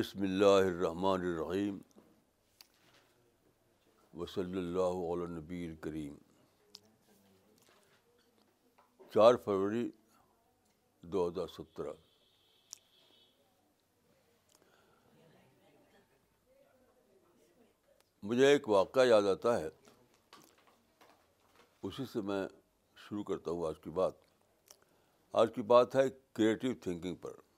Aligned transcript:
بسم 0.00 0.22
اللہ 0.22 0.58
الرحمن 0.58 1.22
الرحیم 1.22 1.78
وصلی 4.14 4.58
اللہ 4.58 5.00
علیہ 5.06 5.26
نبی 5.30 5.58
الکریم 5.66 6.14
چار 9.14 9.34
فروری 9.44 9.82
دو 11.02 11.26
ہزار 11.28 11.46
سترہ 11.46 11.92
مجھے 18.22 18.46
ایک 18.46 18.68
واقعہ 18.68 19.06
یاد 19.06 19.28
آتا 19.30 19.58
ہے 19.60 19.68
اسی 21.82 22.06
سے 22.12 22.20
میں 22.22 22.42
شروع 22.96 23.24
کرتا 23.24 23.50
ہوں 23.50 23.68
آج 23.68 23.80
کی 23.80 23.90
بات 24.00 24.24
آج 25.34 25.54
کی 25.54 25.62
بات 25.68 25.96
ہے 25.96 26.08
کریٹیو 26.32 26.74
تھنکنگ 26.82 27.14
پر 27.16 27.49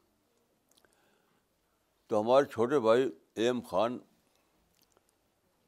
تو 2.06 2.20
ہمارے 2.20 2.47
چھوٹے 2.47 2.80
بھائی 2.80 3.02
اے 3.34 3.45
ایم 3.45 3.61
خان 3.61 3.98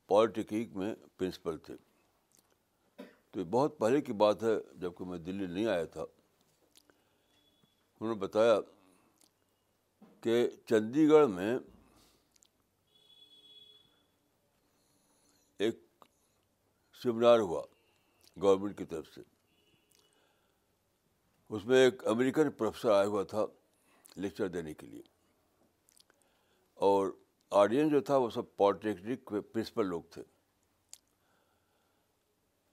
پالیٹیکنک 0.07 0.77
میں 0.77 0.95
پرنسپل 1.17 1.59
تھے۔ 1.59 1.75
تو 3.31 3.41
یہ 3.41 3.45
بہت 3.45 3.79
پہلے 3.79 4.01
کی 4.01 4.13
بات 4.13 4.43
ہے 4.43 4.79
جبکہ 4.79 5.05
میں 5.05 5.19
دلی 5.19 5.47
نہیں 5.47 5.67
آیا 5.67 5.85
تھا۔ 5.85 6.03
انہوں 8.01 8.15
نے 8.15 8.21
بتایا 8.21 8.59
کہ 10.21 10.51
چندی 10.67 11.09
گڑھ 11.09 11.29
میں 11.29 11.59
ایک 15.59 16.05
سیمینار 17.03 17.39
ہوا 17.39 17.63
گورنمنٹ 18.43 18.79
کی 18.79 18.85
طرف 18.85 19.15
سے۔ 19.15 19.21
اس 21.49 21.65
میں 21.65 21.85
ایک 21.85 22.07
امریکن 22.07 22.51
پروفیسر 22.51 22.91
آیا 22.91 23.07
ہوا 23.07 23.23
تھا 23.23 23.47
لیکچر 24.17 24.49
دینے 24.49 24.75
کے 24.75 24.87
لیے۔ 24.87 25.14
اور 26.75 27.09
آڈینس 27.51 27.91
جو 27.91 28.01
تھا 28.01 28.17
وہ 28.17 28.31
سب 28.31 28.57
پالیٹیکنک 28.57 29.53
پرنسپل 29.53 29.87
لوگ 29.87 30.03
تھے۔ 30.11 30.23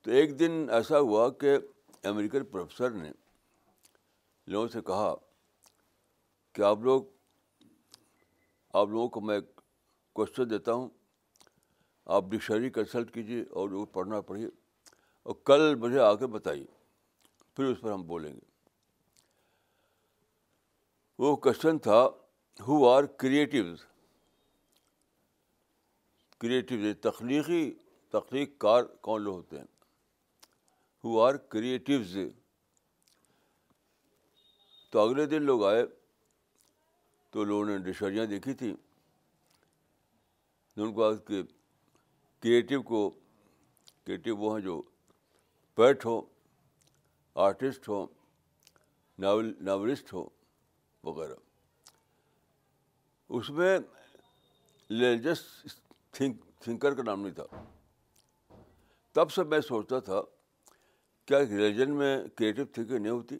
تو 0.01 0.11
ایک 0.11 0.39
دن 0.39 0.67
ایسا 0.71 0.99
ہوا 0.99 1.29
کہ 1.29 1.57
امریکن 2.03 2.45
پروفیسر 2.45 2.89
نے 2.89 3.11
لوگوں 4.47 4.67
سے 4.67 4.81
کہا 4.81 5.15
کہ 6.53 6.61
آپ 6.61 6.79
لوگ، 6.79 7.03
آپ 8.73 8.87
لوگوں 8.87 9.09
کو 9.09 9.21
میں 9.21 9.39
کوشچن 10.13 10.49
دیتا 10.49 10.73
ہوں۔ 10.73 10.89
آپ 12.05 12.23
ڈکشنری 12.23 12.69
کنسلٹ 12.69 13.13
کیجیے 13.13 13.41
اور 13.41 13.69
وہ 13.69 13.85
پڑھنا 13.85 14.21
پڑھیے 14.21 14.47
اور 15.23 15.35
کل 15.43 15.75
مجھے 15.75 15.99
آ 15.99 16.15
کے 16.15 16.27
بتائیے، 16.27 16.65
پھر 17.55 17.63
اس 17.63 17.81
پر 17.81 17.91
ہم 17.91 18.03
بولیں 18.03 18.33
گے۔ 18.33 18.45
وہ 21.19 21.35
کوشچن 21.35 21.79
تھا 21.79 22.07
ہو 22.67 22.89
آر 22.89 23.03
کریٹیوز 23.03 23.85
کریٹیو 26.41 26.79
یعنی 26.79 26.93
تخلیقی، 26.93 27.73
تخلیق 28.09 28.57
کار 28.57 28.83
کون 28.83 29.21
لوگ 29.21 29.35
ہوتے 29.35 29.57
ہیں؟ 29.57 29.65
ہو 31.03 31.19
آر 31.19 31.35
کریٹیوز 31.35 32.17
تو 34.89 34.99
اگلے 34.99 35.25
دن 35.25 35.43
لوگ 35.43 35.63
آئے 35.63 35.83
تو 37.29 37.43
لوگوں 37.43 37.65
نے 37.65 37.77
ڈکشنریاں 37.77 38.25
دیکھی 38.25 38.53
تھیں۔ 38.53 38.73
ان 40.77 40.93
کو 40.93 41.15
کہ 41.15 41.41
کریٹیو 42.39 42.81
کو 42.81 43.09
کریٹیو 44.03 44.37
وہ 44.37 44.55
ہیں 44.55 44.65
جو 44.65 44.81
پیٹ 45.75 46.05
ہوں 46.05 46.21
آرٹسٹ 47.35 47.89
ہوں 47.89 48.07
ناول 49.19 49.53
ناولسٹ 49.61 50.13
ہوں، 50.13 50.29
وغیرہ۔ 51.03 51.35
اس 53.29 53.49
میں 53.49 53.79
ریلیجس 54.89 55.39
تھنک 56.11 56.41
تھنکر 56.59 56.93
کا 56.93 57.03
نام 57.03 57.21
نہیں 57.21 57.33
تھا۔ 57.33 57.45
تب 59.11 59.31
سے 59.31 59.43
میں 59.43 59.59
سوچتا 59.59 59.99
تھا، 59.99 60.21
کیا 61.25 61.39
ریلیجن 61.39 61.91
میں 61.91 62.27
کریٹیو 62.35 62.65
تھنکنگ 62.65 62.97
نہیں 62.97 63.13
ہوتی؟ 63.13 63.35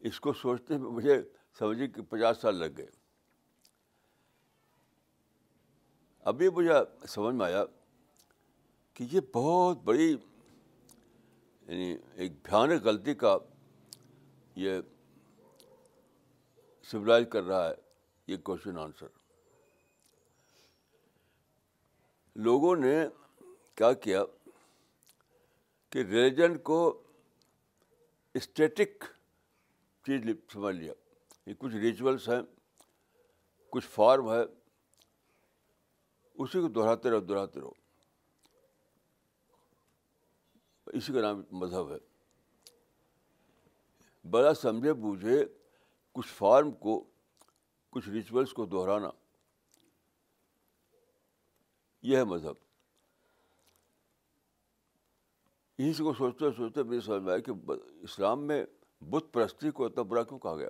اس 0.00 0.20
کو 0.20 0.32
سوچنے 0.32 0.78
میں 0.78 0.90
مجھے 0.90 1.22
سمجھے 1.58 1.88
کہ 1.88 2.02
پچاس 2.02 2.38
سال 2.38 2.56
لگ 2.56 2.76
گئے۔ 2.76 2.86
ابھی 6.20 6.48
مجھے 6.48 7.06
سمجھ 7.08 7.34
میں 7.34 7.46
آیا 7.46 7.64
کہ 8.94 9.06
یہ 9.12 9.20
بہت 9.34 9.78
بڑی 9.84 10.16
یعنی 11.66 11.96
ایک 12.14 12.32
بھیانک 12.42 12.82
غلطی 12.82 13.14
کا 13.14 13.36
یہ 14.54 14.80
سولائز 16.82 17.26
کر 17.30 17.42
رہا 17.42 17.68
ہے، 17.68 17.74
یہ 18.26 18.36
کوشچن 18.36 18.78
آنسر۔ 18.78 19.06
لوگوں 22.38 22.76
نے 22.76 23.06
کیا 23.74 23.92
کیا 23.92 24.24
کہ 25.90 25.98
ریلیجن 25.98 26.58
کو 26.58 27.02
اسٹیٹک 28.34 29.04
چیز 30.06 30.24
سمجھ 30.52 30.76
لیا۔ 30.76 30.92
یہ 31.46 31.54
کچھ 31.58 31.74
ریچولس 31.74 32.28
ہیں، 32.28 32.42
کچھ 33.70 33.86
فارم 33.86 34.32
ہے 34.32 34.40
اسی 36.34 36.60
کو 36.60 36.68
دہراتے 36.68 37.10
رہو 37.10 37.20
دہراتے 37.20 37.60
رہو۔ 37.60 37.72
اسی 40.86 41.12
کا 41.12 41.20
نام 41.20 41.42
مذہب 41.50 41.92
ہے۔ 41.92 41.98
بڑا 44.30 44.54
سمجھے 44.54 44.92
بوجھے 44.92 45.44
کچھ 46.12 46.28
فارم 46.28 46.72
کو، 46.72 47.04
کچھ 47.90 48.08
ریچولس 48.08 48.52
کو 48.52 48.66
دہرانا۔ 48.66 49.10
یہ 52.06 52.16
ہے 52.16 52.24
مذہب۔ 52.24 52.54
اسی 55.78 56.02
کو 56.02 56.14
سوچتے 56.14 56.44
سوچتے 56.56 56.82
مجھے 56.82 57.00
سمجھ 57.00 57.22
میں 57.22 57.32
آیا 57.32 57.38
کہ 57.38 57.52
اسلام 58.02 58.46
میں 58.46 58.66
بت 59.00 59.24
پرستی 59.32 59.70
کو 59.70 59.86
اتنا 59.86 60.02
برا 60.02 60.22
کیوں 60.22 60.38
کہا 60.38 60.56
گیا؟ 60.56 60.68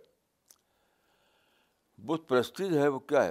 بت 1.98 2.28
پرستی 2.28 2.68
جو 2.68 2.80
ہے 2.80 2.88
وہ 2.88 2.98
کیا 2.98 3.24
ہے؟ 3.24 3.30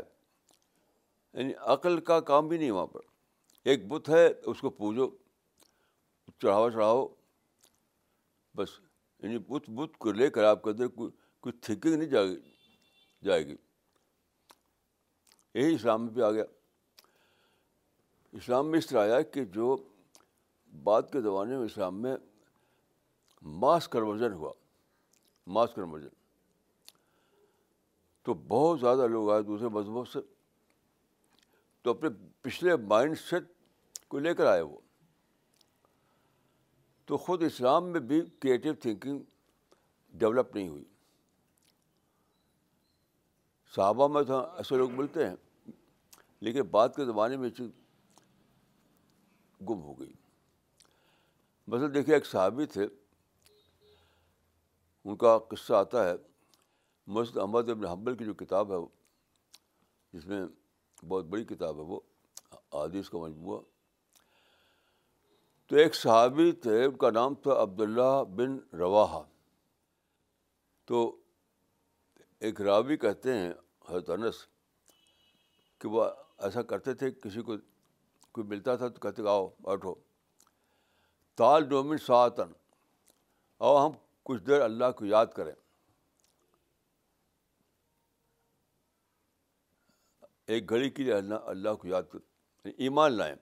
یعنی 1.34 1.54
عقل 1.54 2.00
کا 2.00 2.20
کام 2.20 2.48
بھی 2.48 2.58
نہیں 2.58 2.72
وہاں 2.72 2.88
پر۔ 2.88 3.00
ایک 3.64 3.88
بت 3.88 4.10
ہے، 4.10 4.30
اس 4.46 4.62
کو 4.62 4.70
پوجو، 4.70 5.18
چڑھاوا 6.42 6.72
چڑھاؤ، 6.72 7.08
بس۔ 8.56 8.70
یعنی 9.20 9.38
بت 9.38 9.70
بت 9.70 9.98
کو 9.98 10.12
لے 10.12 10.30
کر 10.30 10.44
آپ 10.44 10.64
کے 10.64 10.70
اندر 10.70 10.88
کوئی 10.88 11.12
کوئی 11.40 11.54
تھنکنگ 11.62 11.92
نہیں 11.92 12.10
جائے 12.10 12.28
جائے 13.24 13.48
گی۔ 13.48 13.56
یہی 15.54 15.76
اسلام 15.76 16.06
میں 16.06 16.14
بھی 16.14 16.22
آ 16.22 16.32
گیا۔ 16.32 16.44
اسلام 18.36 18.72
میں 18.72 18.80
اس 18.80 18.88
طرح 18.88 19.02
آیا 19.02 19.22
کہ 19.22 19.46
جو 19.46 19.78
بعد 20.84 21.02
کے 21.12 21.22
زمانے 21.22 21.58
میں 21.58 21.66
اسلام 21.66 22.02
میں 22.02 22.16
ماس 23.42 23.88
کنورژن 23.88 24.34
ہوا 24.34 24.54
ماس 25.48 25.70
کنورژن۔ 25.76 26.08
تو 28.24 28.34
بہت 28.34 28.80
زیادہ 28.80 29.08
لوگ 29.08 29.32
آئے 29.32 29.42
دوسرے 29.42 29.68
مذہبوں 29.68 30.06
سے، 30.06 30.20
تو 31.82 31.90
اپنے 31.90 32.10
پچھلے 32.42 32.76
مائنڈ 32.76 33.18
سیٹ 33.18 33.44
کو 34.08 34.20
لے 34.20 34.34
کر 34.34 34.46
آئے 34.46 34.62
وہ۔ 34.62 34.78
تو 37.06 37.18
خود 37.18 37.44
اسلام 37.44 37.86
میں 37.86 38.00
بھی 38.00 38.22
کریٹیو 38.40 38.74
تھنکنگ 38.74 39.20
ڈیولپ 40.14 40.56
نہیں 40.56 40.70
ہوئی۔ 40.70 40.86
صحابہ 43.76 44.08
میں 44.08 44.24
تو 44.24 44.40
ایسے 44.40 44.76
لوگ 44.76 44.92
ملتے 44.92 45.30
ہیں، 45.30 45.36
لیکن 46.40 46.62
بعد 46.62 46.90
کے 46.96 47.06
زمانے 47.06 47.38
میں 47.38 47.50
گم 49.62 49.82
ہو 49.82 50.00
گئی۔ 50.00 50.14
مثلاً 51.68 51.94
دیکھیے، 51.94 52.16
ایک 52.16 52.26
صحابی 52.26 52.66
تھے، 52.66 52.88
ان 55.06 55.16
کا 55.16 55.38
قصہ 55.38 55.74
آتا 55.74 56.10
ہے، 56.10 56.14
مسجد 57.08 57.38
احمد 57.38 57.70
ابن 57.70 57.86
حنبل 57.86 58.16
کی 58.18 58.26
جو 58.26 58.34
کتاب 58.34 58.72
ہے 58.72 58.76
وہ، 58.76 58.88
جس 60.14 60.26
میں 60.26 60.46
بہت 61.06 61.26
بڑی 61.26 61.46
کتاب 61.46 61.78
ہے 61.78 61.82
وہ 61.82 62.00
حدیث 62.74 63.10
کا 63.10 63.18
مجموعہ۔ 63.18 63.62
تو 65.68 65.76
ایک 65.76 65.96
صحابی 65.96 66.52
تھے، 66.52 66.86
ان 66.86 66.98
کا 66.98 67.10
نام 67.10 67.36
تھا 67.36 67.62
عبداللہ 67.62 68.24
بن 68.24 68.58
روا 68.78 69.24
تو 70.86 71.22
ایک 72.40 72.62
راوی 72.62 72.98
کہتے 72.98 73.38
ہیں، 73.38 73.54
حضرت 73.90 74.10
انس، 74.10 74.48
کہ 75.80 75.88
وہ 75.88 76.04
ایسا 76.38 76.62
کرتے 76.62 76.94
تھے، 76.94 77.12
کسی 77.12 77.42
کو 77.42 77.56
کوئی 78.36 78.48
ملتا 78.48 78.76
تھا 78.76 78.88
تو 78.88 79.00
کہتے 79.00 79.22
آؤ، 79.28 79.48
بیٹھو۔ 79.48 79.96
تال 81.36 81.70
ڈومن 81.70 81.98
ساتن۔ 81.98 82.52
اور 83.58 83.86
ہم 83.86 83.98
کچھ 84.24 84.44
دیر 84.44 84.62
اللہ 84.62 84.86
کو 84.98 85.06
یاد 85.06 85.26
کریں۔ 85.36 85.52
ایک 90.48 90.70
گھڑی 90.70 90.90
کے 90.90 91.04
لیے 91.04 91.14
اللہ 91.14 91.36
اللہ 91.36 91.74
کو 91.74 91.88
یاد 91.88 92.04
کر 92.04 92.20
یعنی 92.66 92.84
ایمان 92.84 93.14
لائیں۔ 93.14 93.36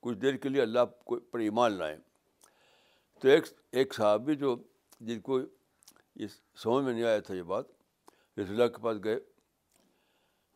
کچھ 0.00 0.18
دیر 0.18 0.36
کے 0.36 0.48
لیے 0.48 0.62
اللہ 0.62 0.78
کو 1.04 1.20
پر 1.20 1.38
ایمان 1.38 1.72
لائیں۔ 1.72 1.96
تو 3.20 3.28
ایک 3.28 3.44
ایک 3.72 3.94
صحابی 3.94 4.34
جو، 4.34 4.56
جن 5.00 5.20
کو 5.20 5.40
یہ 6.14 6.26
سمجھ 6.54 6.84
میں 6.84 6.92
نہیں 6.92 7.04
آیا 7.04 7.20
تھا 7.20 7.34
یہ 7.34 7.42
بات، 7.42 7.64
رسول 8.38 8.50
اللہ 8.50 8.76
کے 8.76 8.82
پاس 8.82 8.96
گئے۔ 9.04 9.16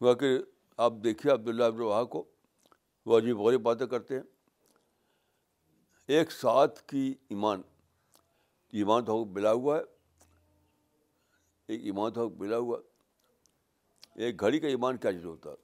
ہوا 0.00 0.14
کہ 0.14 0.38
آپ 0.76 0.92
دیکھیے 1.04 1.32
عبداللہ 1.32 1.64
ابن 1.64 1.76
روا 1.76 2.04
کو۔ 2.04 2.24
وہ 3.08 3.18
عجیب 3.18 3.38
غریب 3.38 3.60
باتیں 3.60 3.86
کرتے 3.86 4.14
ہیں۔ 4.14 4.22
ایک 6.06 6.32
ساتھ 6.32 6.82
کی 6.86 7.14
ایمان 7.28 7.62
ایمان 8.72 9.04
تو 9.04 9.24
ملا 9.24 9.52
ہوا 9.52 9.76
ہے۔ 9.76 9.82
ایک 11.66 11.80
ایمان 11.84 12.12
تو 12.12 12.30
ملا 12.30 12.56
ہوا 12.56 12.78
ایک 14.14 14.40
گھڑی 14.40 14.60
کا 14.60 14.68
ایمان 14.68 14.96
کیا 14.96 15.12
چیز 15.12 15.24
ہوتا 15.24 15.50
ہے؟ 15.50 15.56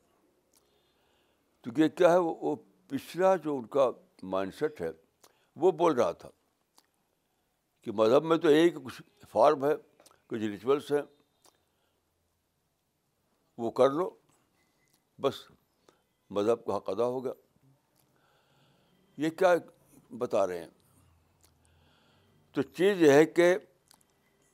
تو 1.61 1.70
یہ 1.76 1.88
کیا 1.88 2.12
ہے؟ 2.12 2.19
وہ 2.19 2.56
پچھلا 2.88 3.37
جو 3.37 3.56
ان 3.56 3.67
کا 3.67 3.91
مائنڈ 4.23 4.55
سیٹ 4.55 4.81
ہے، 4.81 4.91
وہ 5.56 5.73
بول 5.73 5.93
رہا 5.93 6.12
تھا 6.12 6.29
کہ 7.81 7.93
مذہب 7.93 8.25
میں 8.25 8.37
تو 8.37 8.49
ایک 8.49 8.75
کچھ 8.85 9.02
فارم 9.29 9.64
ہے، 9.64 9.75
کچھ 10.26 10.41
ریچولس 10.41 10.93
ہیں۔ 10.93 11.02
وہ 13.58 13.70
کر 13.70 13.91
لو، 13.91 14.17
بس 15.20 15.35
مذہب 16.35 16.65
کا 16.65 16.77
حق 16.77 16.91
ادا 16.91 17.05
ہو 17.05 17.25
گیا۔ 17.25 17.33
یہ 19.17 19.31
کیا 19.31 19.55
بتا 20.19 20.47
رہے 20.47 20.59
ہیں؟ 20.59 20.69
تو 22.53 22.63
چیز 22.63 23.03
یہ 23.03 23.11
ہے 23.11 23.27
کہ 23.27 23.57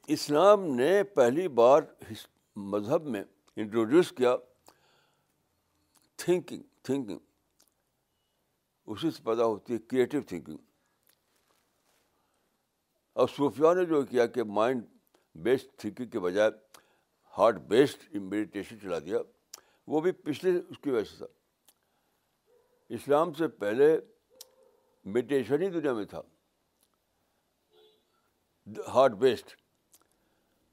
اسلام 0.07 0.65
نے 0.65 1.05
پہلی 1.05 1.49
بار 1.49 1.83
مذہب 2.57 3.07
میں 3.07 3.25
انٹروڈیوس 3.57 4.13
کیا 4.13 4.37
تھنکنگ 6.17 6.63
تھنکنگ۔ 6.83 7.19
اسی 8.87 9.11
سے 9.11 9.23
پیدا 9.23 9.45
ہوتی 9.45 9.73
ہے 9.73 9.79
کریٹیو 9.79 10.21
تھنکنگ۔ 10.23 10.57
اور 13.13 13.29
صوفیہ 13.37 13.75
نے 13.75 13.85
جو 13.85 14.03
کیا 14.03 14.27
کہ 14.27 14.43
مائنڈ 14.43 14.85
بیسڈ 15.35 15.67
تھنکنگ 15.77 16.07
کے 16.07 16.21
بجائے 16.21 16.51
ہارٹ 17.39 17.55
بیسڈ 17.55 18.17
میڈیٹیشن 18.17 18.81
چلا 18.81 18.99
دیا۔ 18.99 19.19
وہ 19.87 20.01
بھی 20.01 20.13
پچھلے 20.13 20.61
اس 20.69 20.79
کی 20.79 20.91
وجہ 20.91 21.05
سے 21.05 21.17
تھا۔ 21.17 21.40
اسلام 22.91 23.33
سے 23.33 23.49
پہلے 23.49 24.01
میڈیٹیشن 25.05 25.63
ہی 25.63 25.71
دنیا 25.71 25.93
میں 25.93 26.05
تھا۔ 26.05 26.23
ہارٹ 28.89 29.11
بیسڈ 29.11 29.51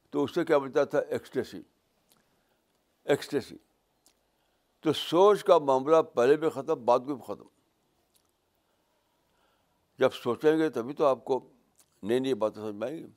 تو 0.09 0.23
اس 0.23 0.35
سے 0.35 0.45
کیا 0.45 0.57
بنتا 0.57 0.83
تھا؟ 0.83 0.99
ایکسٹریسی 0.99 1.61
ایکسٹریسی 3.03 3.57
تو 4.79 4.93
سوچ 4.93 5.43
کا 5.43 5.57
معاملہ 5.57 6.01
پہلے 6.01 6.35
بھی 6.35 6.49
ختم، 6.49 6.85
بعد 6.85 6.99
میں 6.99 7.15
بھی 7.15 7.23
ختم۔ 7.23 7.47
جب 9.99 10.13
سوچیں 10.13 10.57
گے 10.57 10.69
تبھی 10.69 10.93
تو 10.93 11.05
آپ 11.05 11.25
کو 11.25 11.53
نئی 12.03 12.19
نئی 12.19 12.33
باتیں 12.33 12.61
سمجھ 12.61 12.75
میں 12.75 12.87
آئیں 12.87 12.97
گی۔ 12.97 13.07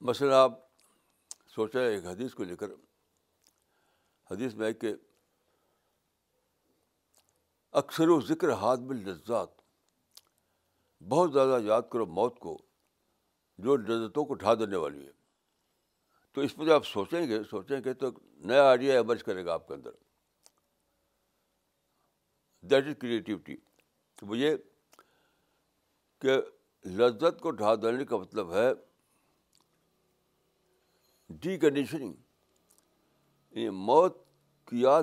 مثلاً 0.00 0.32
آپ 0.32 0.52
سوچیں 1.46 1.82
ایک 1.82 2.04
حدیث 2.04 2.34
کو 2.34 2.44
لے 2.44 2.56
کر۔ 2.56 2.68
حدیث 4.30 4.54
میں 4.54 4.72
کہ 4.72 4.94
اکثر 7.72 8.08
و 8.08 8.20
ذکر 8.20 8.50
ہاتھ 8.50 8.80
میں 8.80 8.96
لذات 8.96 9.48
بہت 11.08 11.32
زیادہ 11.32 11.62
یاد 11.62 11.82
کرو 11.92 12.06
موت 12.06 12.38
کو 12.38 12.58
جو 13.58 13.76
لذتوں 13.76 14.24
کو 14.24 14.34
ڈھا 14.34 14.54
دینے 14.54 14.76
والی 14.76 15.06
ہے۔ 15.06 15.12
تو 16.32 16.40
اس 16.40 16.56
پہ 16.56 16.64
جب 16.64 16.72
آپ 16.72 16.86
سوچیں 16.86 17.28
گے 17.28 17.44
سوچیں 17.44 17.80
گے 17.84 17.94
تو 17.94 18.06
نیا 18.26 18.68
آئیڈیا 18.68 18.94
ایمرج 18.94 19.24
کرے 19.24 19.44
گا 19.44 19.54
آپ 19.54 19.68
کے 19.68 19.74
اندر۔ 19.74 19.90
That 22.60 22.86
is 22.86 22.94
creativity. 23.00 23.56
وہ 24.22 24.38
یہ 24.38 24.56
کہ 26.18 26.36
لذت 26.84 27.40
کو 27.40 27.50
ڈھا 27.50 27.74
دینے 27.74 28.04
کا 28.04 28.16
مطلب 28.16 28.52
ہے 28.52 28.68
ڈی 31.28 31.58
کنڈیشننگ۔ 31.58 32.14
موت 33.56 34.16
کی 34.66 34.80
یاد 34.80 35.02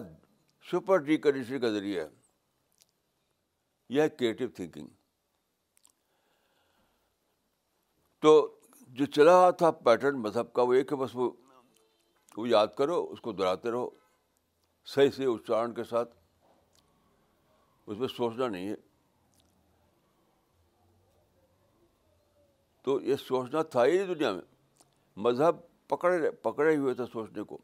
سپر 0.72 0.98
ڈی 0.98 1.18
کنڈیشننگ 1.18 1.60
کا 1.60 1.70
ذریعہ 1.70 2.04
ہے۔ 2.04 2.10
یہ 3.90 4.02
ہے 4.02 4.10
کریٹو 4.10 4.48
تھنکنگ 4.56 4.88
تو 8.20 8.60
جو 8.82 9.06
چلا 9.06 9.42
رہا 9.42 9.52
تھا 9.52 9.72
پیٹرن 9.72 10.22
مذہب 10.22 10.54
کا 10.54 10.62
وہ 10.62 10.74
ایک 10.74 10.92
ہے، 10.92 10.98
بس 10.98 11.10
وہ 11.14 11.32
وہ 12.38 12.50
یاد 12.50 12.68
کرو، 12.78 13.08
اس 13.12 13.22
کو 13.22 13.32
دہراتے 13.32 13.72
رہو۔ 13.72 13.90
صحیح 14.86 15.10
سے 15.10 15.26
اچارن 15.26 15.74
کے 15.74 15.84
ساتھ۔ 15.84 16.16
اس 17.88 17.98
میں 17.98 18.08
سوچنا 18.08 18.48
نہیں 18.48 18.70
ہے۔ 18.70 18.76
تو 22.82 23.02
یہ 23.02 23.16
سوچنا 23.16 23.62
تھا 23.62 23.86
ہی 23.86 24.06
دنیا 24.06 24.34
میں۔ 24.34 24.42
مذہب 25.18 25.88
پکڑے 25.88 26.32
پکڑے 26.32 26.78
ہوئے 26.78 26.94
تھے 26.94 27.04
سوچنے 27.14 27.44
کو۔ 27.44 27.58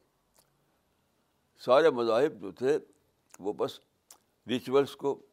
سارے 1.57 1.89
مذاہب 1.89 2.42
جو 2.42 2.51
تھے، 2.51 2.80
وہ 3.39 3.54
بس 3.54 3.80
ریچولس 4.48 4.95
کو 4.95 5.25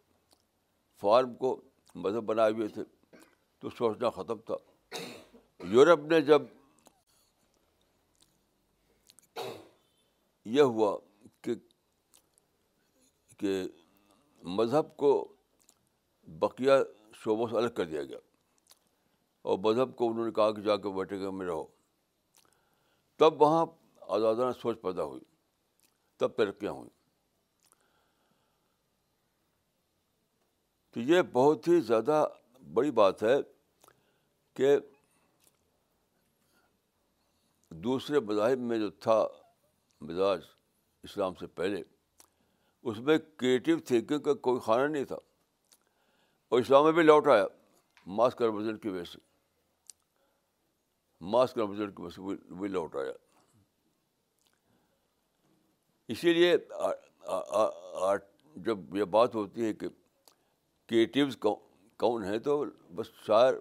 فارم 1.00 1.34
کو 1.34 1.60
مذہب 1.94 2.24
بنائے 2.24 2.52
ہوئے 2.52 2.68
تھے۔ 2.68 2.82
تو 3.58 3.70
سوچنا 3.70 4.10
ختم 4.10 4.38
تھا۔ 4.38 4.54
یورپ 5.64 5.98
نے 5.98 6.20
جب 6.20 6.42
یہ 10.44 10.62
ہوا 10.62 10.98
کہ 11.40 11.54
کہ 13.38 13.64
مذہب 14.42 14.96
کو 14.96 15.34
بقیہ 16.22 16.72
شعبوں 17.14 17.48
سے 17.48 17.56
الگ 17.56 17.68
کر 17.68 17.84
دیا 17.84 18.04
گیا 18.04 18.18
اور 19.42 19.58
مذہب 19.58 19.96
کو 19.96 20.10
انہوں 20.10 20.24
نے 20.24 20.32
کہا 20.32 20.52
کہ 20.52 20.62
جا 20.62 20.76
کے 20.76 20.88
بیٹھے 20.88 21.20
گا، 21.20 21.30
میں 21.30 21.46
رہو۔ 21.46 21.66
تب 23.16 23.42
وہاں 23.42 23.66
آزادانہ 24.00 24.52
سوچ 24.52 24.80
پیدا 24.82 25.04
ہوئی۔ 25.04 25.33
تب 26.16 26.28
ترقیاں 26.28 26.72
ہوئیں 26.72 26.90
تو 30.90 31.00
یہ 31.00 31.22
بہت 31.32 31.68
ہی 31.68 31.80
زیادہ 31.80 32.26
بڑی 32.74 32.90
بات 32.90 33.22
ہے 33.22 33.36
کہ 34.54 34.78
دوسرے 37.70 38.20
مذاہب 38.20 38.58
میں 38.58 38.78
جو 38.78 38.90
تھا 38.90 39.26
مزاج 40.00 40.42
اسلام 41.02 41.34
سے 41.34 41.46
پہلے، 41.46 41.82
اس 42.82 42.98
میں 42.98 43.18
کریٹیو 43.36 43.78
تھنکنگ 43.78 44.18
کا 44.18 44.34
کوئی 44.34 44.60
خانہ 44.60 44.92
نہیں 44.92 45.04
تھا 45.04 45.16
اور 46.48 46.60
اسلام 46.60 46.84
میں 46.84 46.92
بھی 46.92 47.02
لوٹ 47.02 47.26
آیا 47.26 47.46
ماس 48.06 48.34
کربزن 48.34 48.78
کی 48.78 48.88
وجہ 48.88 49.04
سے۔ 49.04 49.18
ماس 51.20 51.54
کربزن 51.54 51.90
کی 51.90 52.02
وجہ 52.02 52.14
سے 52.14 52.54
بھی 52.54 52.68
لوٹ 52.68 52.96
آیا۔ 52.96 53.12
اسی 56.08 56.32
لیے 56.32 56.56
جب 58.56 58.96
یہ 58.96 59.04
بات 59.04 59.34
ہوتی 59.34 59.64
ہے 59.64 59.72
کہ 59.72 59.88
کریٹیوز 60.88 61.36
کون 61.96 62.24
ہیں 62.24 62.38
تو 62.38 62.64
بس 62.94 63.06
شاعر 63.26 63.54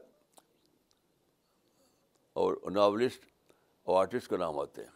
اور 2.34 2.72
ناولسٹ 2.72 3.26
اور 3.84 4.00
آرٹسٹ 4.00 4.28
کا 4.28 4.38
نام 4.38 4.60
آتے 4.60 4.84
ہیں۔ 4.84 4.92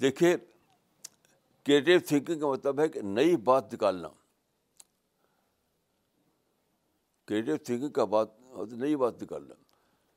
دیکھیے 0.00 0.36
کریٹیو 1.66 2.00
تھنکنگ 2.08 2.40
کا 2.40 2.46
مطلب 2.46 2.80
ہے 2.80 2.88
کہ 2.88 3.00
نئی 3.00 3.36
بات 3.36 3.74
نکالنا۔ 3.74 4.08
کریٹیو 7.24 7.56
تھنکنگ 7.56 7.88
کا 7.88 8.04
بات، 8.04 8.28
نئی 8.72 8.96
بات 8.96 9.22
نکالنا۔ 9.22 9.54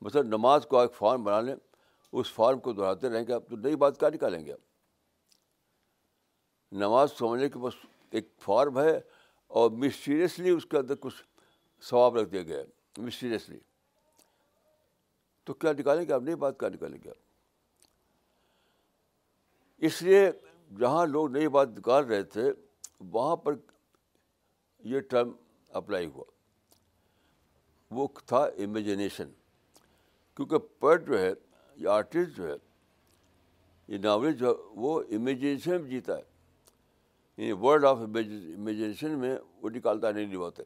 مثلاً 0.01 0.27
نماز 0.27 0.65
کو 0.69 0.79
ایک 0.79 0.93
فارم 0.93 1.23
بنا 1.23 1.41
لیں۔ 1.41 1.55
اس 2.13 2.31
فارم 2.33 2.59
کو 2.59 2.73
دہراتے 2.73 3.09
رہیں 3.09 3.27
گے 3.27 3.33
آپ 3.33 3.43
تو 3.49 3.55
نئی 3.55 3.75
بات 3.75 3.99
کیا 3.99 4.09
نکالیں 4.09 4.45
گے؟ 4.45 4.53
آپ 4.53 4.59
نماز 6.71 7.11
سمجھنے 7.11 7.49
کے 7.49 7.59
بس 7.59 7.73
ایک 8.09 8.29
فارم 8.39 8.79
ہے 8.79 8.99
اور 9.47 9.71
مسٹیریسلی 9.71 10.49
اس 10.49 10.65
کے 10.65 10.77
اندر 10.77 10.95
کچھ 10.99 11.23
ثواب 11.83 12.17
رکھ 12.17 12.29
دیا 12.29 12.41
گیا 12.41 12.59
ہے 12.59 13.01
مسٹیریسلی 13.01 13.59
تو 15.43 15.53
کیا 15.53 15.73
نکالیں 15.73 16.07
گے؟ 16.07 16.13
آپ 16.13 16.21
نئی 16.21 16.35
بات 16.35 16.59
کیا 16.59 16.69
نکالیں 16.69 16.99
گے؟ 17.03 17.09
آپ 17.09 17.21
اس 19.81 20.01
لیے 20.01 20.31
جہاں 20.79 21.05
لوگ 21.05 21.31
نئی 21.31 21.47
بات 21.47 21.67
نکال 21.67 22.05
رہے 22.05 22.23
تھے، 22.23 22.51
وہاں 22.99 23.35
پر 23.35 23.53
یہ 24.79 24.99
ٹرم 24.99 25.31
اپلائی 25.69 26.07
ہوا۔ 26.07 26.23
وہ 27.91 28.07
تھا 28.25 28.43
امیجنیشن 28.43 29.31
کیونکہ 30.35 30.57
پوئٹ 30.57 31.07
جو 31.07 31.19
ہے 31.19 31.33
یہ 31.75 31.87
آرٹسٹ 31.87 32.37
جو 32.37 32.47
ہے، 32.47 32.55
یہ 33.87 33.97
ناول 33.97 34.33
جو 34.33 34.47
ہے، 34.47 34.53
وہ 34.75 35.01
امیجنیشن 35.11 35.81
میں 35.81 35.89
جیتا 35.89 36.17
ہے۔ 36.17 36.23
یعنی 37.37 37.51
ورلڈ 37.51 37.85
آف 37.85 37.97
امیجنیشن 37.97 39.19
میں 39.19 39.37
وہ 39.61 39.69
نکالتا 39.69 40.11
نہیں 40.11 40.25
نہیں 40.25 40.61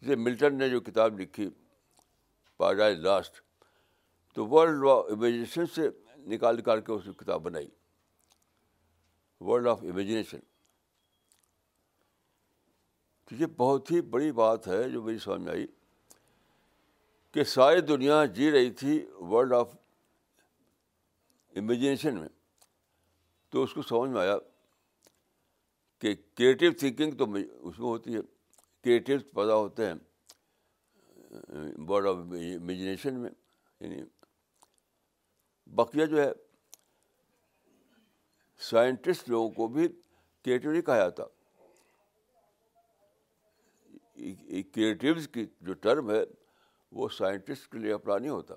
جیسے 0.00 0.16
ملٹن 0.16 0.54
نے 0.54 0.70
جو 0.70 0.80
کتاب 0.80 1.20
لکھی 1.20 1.50
پیراڈائز 2.58 2.98
لاسٹ 2.98 3.40
تو 4.34 4.46
ورلڈ 4.46 4.88
آف 4.88 5.04
امیجنیشن 5.10 5.66
سے 5.66 5.90
نکال 6.18 6.56
نکال 6.56 6.80
کے 6.80 6.92
اس 6.92 7.02
کتاب 7.16 7.42
بنائی۔ 7.42 7.68
ورلڈ 9.40 9.66
آف 9.66 9.82
امیجنیشن 9.82 10.38
تو 13.24 13.34
یہ 13.34 13.46
بہت 13.46 13.90
ہی 13.90 14.00
بڑی 14.00 14.32
بات 14.32 14.68
ہے 14.68 14.90
جو 14.90 15.02
میری 15.02 15.18
سمجھ 15.18 15.40
میں 15.40 15.52
آئی۔ 15.52 15.66
کہ 17.34 17.44
ساری 17.44 17.80
دنیا 17.80 18.24
جی 18.24 18.50
رہی 18.50 18.70
تھی 18.70 19.06
ورلڈ 19.30 19.52
آف 19.52 19.74
امیجنیشن 21.56 22.20
میں۔ 22.20 22.28
تو 23.48 23.62
اس 23.62 23.74
کو 23.74 23.82
سمجھ 23.82 24.10
میں 24.10 24.20
آیا 24.20 24.36
کہ 25.98 26.14
کریٹیو 26.34 26.72
تھنکنگ 26.72 27.10
تو 27.10 27.24
اس 27.24 27.78
میں 27.78 27.88
ہوتی 27.88 28.14
ہے۔ 28.14 28.20
کریٹیو 28.84 29.18
پیدا 29.34 29.54
ہوتے 29.54 29.86
ہیں 29.86 29.94
ورلڈ 31.88 32.06
آف 32.06 32.16
امیجنیشن 32.16 33.14
میں 33.14 33.30
یعنی 33.80 34.02
بقیہ 35.66 36.06
جو 36.06 36.22
ہے 36.22 36.32
سائنٹسٹ 38.58 39.28
لوگوں 39.28 39.50
کو 39.50 39.66
بھی 39.66 39.88
کریٹیو 40.44 40.72
نہیں 40.72 40.82
کہا 40.82 40.96
جاتا۔ 40.96 41.24
کریٹیوز 44.74 45.28
کی 45.28 45.46
جو 45.60 45.74
ٹرم 45.74 46.10
ہے 46.10 46.22
وہ 46.94 47.08
سائنٹسٹ 47.08 47.72
کے 47.72 47.78
لیے 47.78 47.92
اپنا 47.92 48.18
نہیں 48.18 48.30
ہوتا۔ 48.30 48.54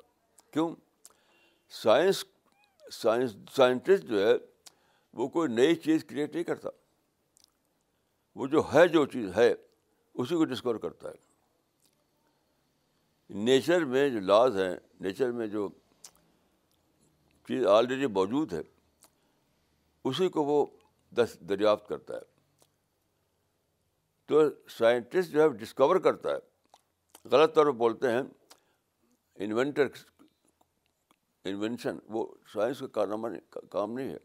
کیوں؟ 0.52 0.76
سائنس 1.70 2.26
سائنس 2.92 3.36
سائنٹسٹ 3.56 4.04
جو 4.04 4.28
ہے، 4.28 4.34
وہ 5.14 5.28
کوئی 5.28 5.54
نئی 5.54 5.76
چیز 5.76 6.06
کریٹ 6.06 6.34
نہیں 6.34 6.44
کرتا۔ 6.44 6.70
وہ 8.36 8.48
جو 8.48 8.62
ہے، 8.74 8.88
جو 8.88 9.06
چیز 9.06 9.38
ہے، 9.38 9.54
اسی 10.14 10.36
کو 10.36 10.46
ڈسکور 10.46 10.76
کرتا 10.76 11.10
ہے۔ 11.10 11.14
نیچر 13.30 13.86
میں 13.86 14.10
جو 14.10 14.20
لاز 14.20 14.58
ہیں 14.58 14.76
نیچر 15.00 15.32
میں 15.32 15.48
جو 15.48 15.70
چیز 17.48 17.66
آلریڈی 17.66 18.06
موجود 18.06 18.54
ہے، 18.54 18.62
اسی 20.04 20.30
کو 20.30 20.44
وہ 20.44 20.66
دس، 21.16 21.38
دریافت 21.50 21.88
کرتا 21.88 22.14
ہے۔ 22.14 22.22
تو 24.26 24.42
سائنٹسٹ 24.70 25.32
جو 25.32 25.42
ہے 25.42 25.50
ڈسکور 25.50 25.96
کرتا 25.96 26.30
ہے۔ 26.30 26.57
غلط 27.32 27.56
طور 27.56 27.66
پہ 27.66 27.72
بولتے 27.72 28.12
ہیں 28.12 28.22
انوینٹر 29.36 29.88
انوینشن 31.44 31.98
وہ 32.06 32.36
سائنس 32.54 32.80
کا 32.80 32.88
کارنامہ 32.88 33.28
کام 33.70 33.92
نہیں 33.92 34.10
ہے۔ 34.10 34.18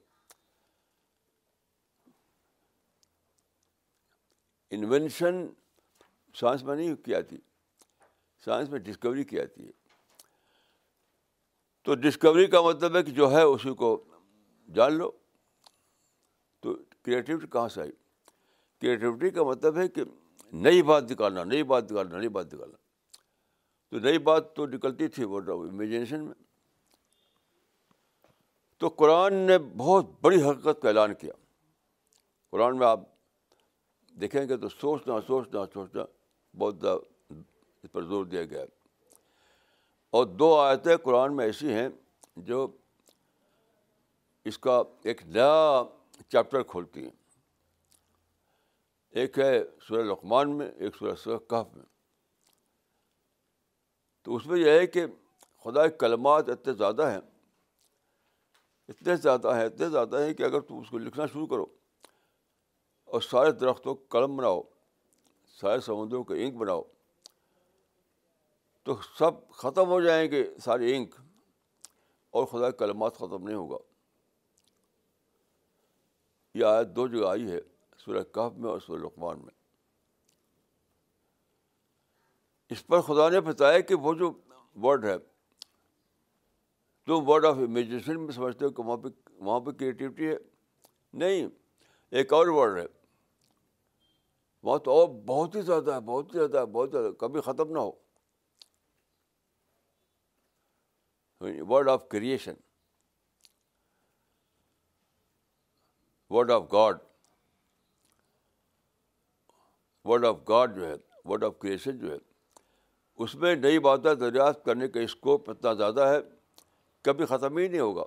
انوینشن 4.71 5.47
سائنس 6.35 6.63
میں 6.63 6.77
نہیں 6.77 6.97
کی 6.97 7.15
آتی 7.15 7.37
سائنس 8.45 8.69
میں 8.69 8.79
ڈسکوری 8.79 9.25
کی 9.25 9.37
جاتی 9.37 9.67
ہے۔ 9.67 9.71
تو 11.83 11.95
ڈسکوری 11.95 12.47
کا 12.47 12.61
مطلب 12.63 12.97
ہے 12.97 13.03
کہ 13.03 13.13
جو 13.13 13.31
ہے 13.31 13.43
اسی 13.43 13.75
کو 13.75 14.05
جان 14.75 14.95
لو۔ 14.95 15.11
تو 16.61 16.75
کریٹیوٹی 17.03 17.47
کہاں 17.47 17.69
سے 17.69 17.81
آئی؟ 17.81 17.93
کریٹیوٹی 18.81 19.31
کا 19.31 19.43
مطلب 19.43 19.77
ہے 19.77 19.89
کہ 19.89 20.03
نئی 20.53 20.83
بات 20.83 21.11
نکالنا 21.11 21.45
نئی 21.45 21.63
بات 21.63 21.93
نکالنا 21.93 22.19
نئی 22.19 22.29
بات 22.29 22.55
نکالنا 22.55 22.82
تو 23.93 23.99
نئی 23.99 24.19
بات 24.19 24.57
تو 24.57 24.67
نکلتی 24.67 25.09
تھی 25.09 25.25
وہ 25.25 25.41
امیجنیشن 25.49 26.25
میں۔ 26.25 26.35
تو 28.79 28.89
قرآن 28.89 29.35
نے 29.35 29.59
بہت 29.59 30.07
بڑی 30.21 30.43
حقیقت 30.43 30.83
کا 30.83 30.89
اعلان 30.89 31.15
کیا۔ 31.15 31.33
قرآن 32.51 32.79
میں 32.79 32.87
آپ 32.87 33.01
دیکھیں 34.21 34.49
گے 34.49 34.57
تو 34.57 34.69
سوچنا 34.69 35.15
سوچنا 35.27 35.61
سوچنا 35.75 36.05
بہت 36.59 36.75
اس 37.83 37.93
پر 37.93 38.03
زور 38.03 38.25
دیا 38.25 38.45
گیا۔ 38.45 38.65
اور 40.11 40.27
دو 40.27 40.59
آیتیں 40.59 40.97
قرآن 40.97 41.37
میں 41.37 41.45
ایسی 41.45 41.73
ہیں 41.73 41.89
جو 42.37 42.67
اس 44.45 44.59
کا 44.59 44.83
ایک 45.03 45.27
نیا 45.27 45.83
چیپٹر 46.29 46.63
کھولتی 46.63 47.05
ہیں۔ 47.05 47.17
ایک 49.11 49.39
ہے 49.39 49.63
سورہ 49.89 50.03
لقمان 50.03 50.59
میں، 50.59 50.71
ایک 50.71 50.97
سورہ 50.97 51.15
سورہ 51.15 51.39
کہف 51.39 51.77
میں۔ 51.77 51.92
تو 54.23 54.37
اس 54.37 54.47
میں 54.47 54.59
یہ 54.59 54.71
ہے 54.71 54.87
کہ 54.87 55.07
خدا 55.65 55.87
کے 55.89 55.97
کلمات 55.97 56.49
اتنے 56.49 56.73
زیادہ 56.73 57.11
ہیں، 57.11 57.21
اتنے 58.89 59.17
زیادہ 59.17 59.55
ہیں، 59.55 59.65
اتنے 59.65 59.89
زیادہ 59.89 60.21
ہیں 60.23 60.35
کہ 60.35 60.43
اگر 60.43 60.61
تم 60.61 60.79
اس 60.79 60.91
کو 60.91 60.99
لکھنا 60.99 61.27
شروع 61.27 61.47
کرو 61.47 61.67
اور 63.05 63.21
سارے 63.21 63.53
درختوں 63.53 63.95
کو 63.95 64.05
قلم 64.09 64.37
بناؤ، 64.37 64.63
سارے 65.61 65.81
سمندروں 65.81 66.25
کو 66.25 66.35
اینک 66.35 66.55
بناؤ، 66.55 66.83
تو 68.83 68.95
سب 69.19 69.51
ختم 69.51 69.89
ہو 69.89 70.01
جائیں 70.01 70.31
گے 70.31 70.59
سارے 70.65 70.93
اینک 70.93 71.15
اور 72.31 72.47
خدا 72.47 72.71
کے 72.71 72.77
کلمات 72.77 73.15
ختم 73.15 73.43
نہیں 73.43 73.57
ہوگا۔ 73.57 73.79
یہ 76.55 76.65
آیت 76.65 76.89
دو 76.89 77.09
جگہ 77.09 77.29
آئی 77.29 77.51
ہے، 77.53 77.61
سورہ 77.99 78.23
کہف 78.23 78.59
میں 78.59 78.71
اور 78.71 78.81
سورہ 78.81 79.01
لقمان 79.01 79.39
میں۔ 79.39 79.62
اس 82.73 82.87
پر 82.87 83.01
خدا 83.01 83.29
نے 83.29 83.41
بتایا 83.41 83.81
کہ 83.81 83.95
وہ 83.95 84.15
جو 84.15 84.41
ورڈ 84.83 85.05
ہے 85.05 85.19
تم 87.07 87.29
ورڈ 87.29 87.45
آف 87.45 87.57
امیجنیشن 87.57 88.25
میں 88.25 88.33
سمجھتے 88.33 88.65
ہو 88.65 88.71
کہ 88.71 88.83
وہاں 88.83 88.97
پہ 88.97 89.09
وہاں 89.33 89.61
پہ 89.61 89.71
کریٹیوٹی 89.71 90.29
ہے۔ 90.29 90.37
نہیں، 91.13 91.47
ایک 92.11 92.33
اور 92.33 92.47
ورڈ 92.47 92.79
ہے۔ 92.79 92.87
وہاں 94.63 94.79
تو 94.79 94.91
اور 94.91 95.09
بہت 95.09 95.55
ہی 95.55 95.63
زیادہ 95.63 95.95
ہے، 95.95 96.01
بہت 96.01 96.35
ہی 96.35 96.39
زیادہ 96.39 96.59
ہے، 96.59 96.67
بہت 96.67 96.91
زیادہ 96.93 97.13
کبھی 97.13 97.41
ختم 97.41 97.73
نہ 97.73 97.79
ہو۔ 97.79 97.93
Word 101.41 101.89
of 101.89 102.09
creation 102.09 102.55
word 106.31 106.51
of 106.51 106.63
God 106.73 106.99
word 110.05 110.25
of 110.25 110.37
God 110.49 110.77
جو 110.77 110.87
ہے 110.87 110.95
ورڈ 111.25 111.45
آف 111.45 111.59
کریشن 111.59 111.99
جو 111.99 112.13
ہے۔ 112.13 112.32
اس 113.23 113.35
میں 113.35 113.57
نئی 113.57 113.79
باتیں 113.79 114.15
دریافت 114.15 114.65
کرنے 114.65 114.89
کا 114.89 115.01
اسکوپ 115.01 115.51
اتنا 115.51 115.73
زیادہ 115.73 116.01
ہے، 116.01 116.17
کبھی 117.03 117.27
ختم 117.27 117.59
ہی 117.59 117.69
نہیں 117.69 117.81
ہوگا۔ 117.81 118.05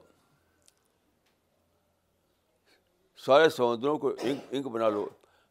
سارے 3.18 3.50
سمندروں 3.50 3.98
کو 3.98 4.10
انک 4.10 4.40
انک 4.52 4.66
بنا 4.66 4.90
لو، 4.90 5.10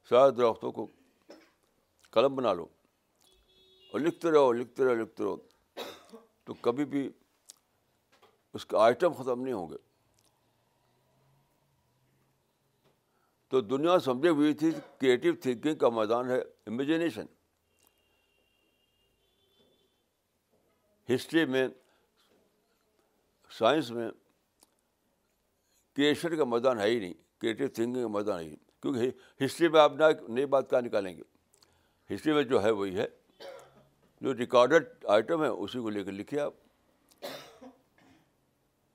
سارے 0.08 0.30
درختوں 0.30 0.72
کو 0.72 0.86
قلم 2.10 2.36
بنا 2.36 2.52
لو۔ 2.52 2.66
اور 3.92 4.00
لکھتے 4.00 4.30
رہو 4.30 4.52
لکھتے 4.52 4.84
رہو 4.84 4.94
لکھتے 4.94 5.24
رہو۔ 5.24 5.36
تو 6.44 6.54
کبھی 6.54 6.84
بھی 6.84 7.10
اس 8.54 8.66
کا 8.66 8.78
آئٹم 8.78 9.12
ختم 9.12 9.42
نہیں 9.42 9.54
ہوں 9.54 9.70
گے۔ 9.70 9.76
تو 13.48 13.60
دنیا 13.60 13.98
سمجھے 13.98 14.28
ہوئی 14.28 14.54
تھی 14.54 14.70
کریٹیو 14.70 15.34
تھنکنگ 15.42 15.74
کا 15.74 15.88
میدان 15.88 16.30
ہے 16.30 16.40
امیجنیشن 16.66 17.26
ہسٹری 21.14 21.44
میں، 21.44 21.68
سائنس 23.50 23.90
میں 23.90 24.10
کریشن 25.96 26.36
کا 26.36 26.44
میدان 26.44 26.80
ہے 26.80 26.86
ہی 26.86 26.98
نہیں، 26.98 27.14
کریٹیو 27.38 27.68
تھنکنگ 27.68 28.02
کا 28.02 28.08
میدان 28.08 28.40
ہے 28.40 28.44
ہی 28.44 28.56
کیونکہ 28.82 29.10
ہسٹری 29.44 29.68
میں 29.68 29.80
آپ 29.80 29.92
نئی 30.28 30.46
بات 30.46 30.70
کہاں 30.70 30.80
نکالیں 30.80 31.16
گے؟ 31.16 31.22
ہسٹری 32.14 32.32
میں 32.32 32.42
جو 32.42 32.62
ہے 32.62 32.70
وہی 32.70 32.96
ہے۔ 32.96 33.06
جو 34.20 34.34
ریکارڈڈ 34.34 35.04
آئٹم 35.04 35.42
ہے 35.42 35.48
اسی 35.48 35.78
کو 35.78 35.90
لے 35.90 36.04
کے 36.04 36.10
لکھیے 36.10 36.40
آپ۔ 36.40 36.54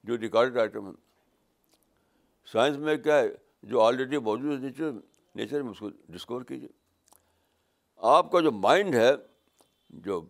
جو 0.03 0.17
ریکارڈڈ 0.17 0.57
آئٹم 0.57 0.87
ہے 0.87 0.91
سائنس 2.45 2.77
میں 2.77 2.97
کیا 2.97 3.19
ہے؟ 3.19 3.27
جو 3.63 3.81
آلریڈی 3.81 4.17
موجود 4.17 4.59
ہے 4.59 4.67
نیچر 4.67 4.91
نیچر 5.35 5.61
میں 5.61 5.71
اس 5.71 5.79
کو 5.79 5.89
ڈسکور 5.89 6.41
کیجیے۔ 6.41 6.69
آپ 7.97 8.31
کا 8.31 8.39
جو 8.39 8.51
مائنڈ 8.51 8.95
ہے، 8.95 9.11
جو 9.89 10.21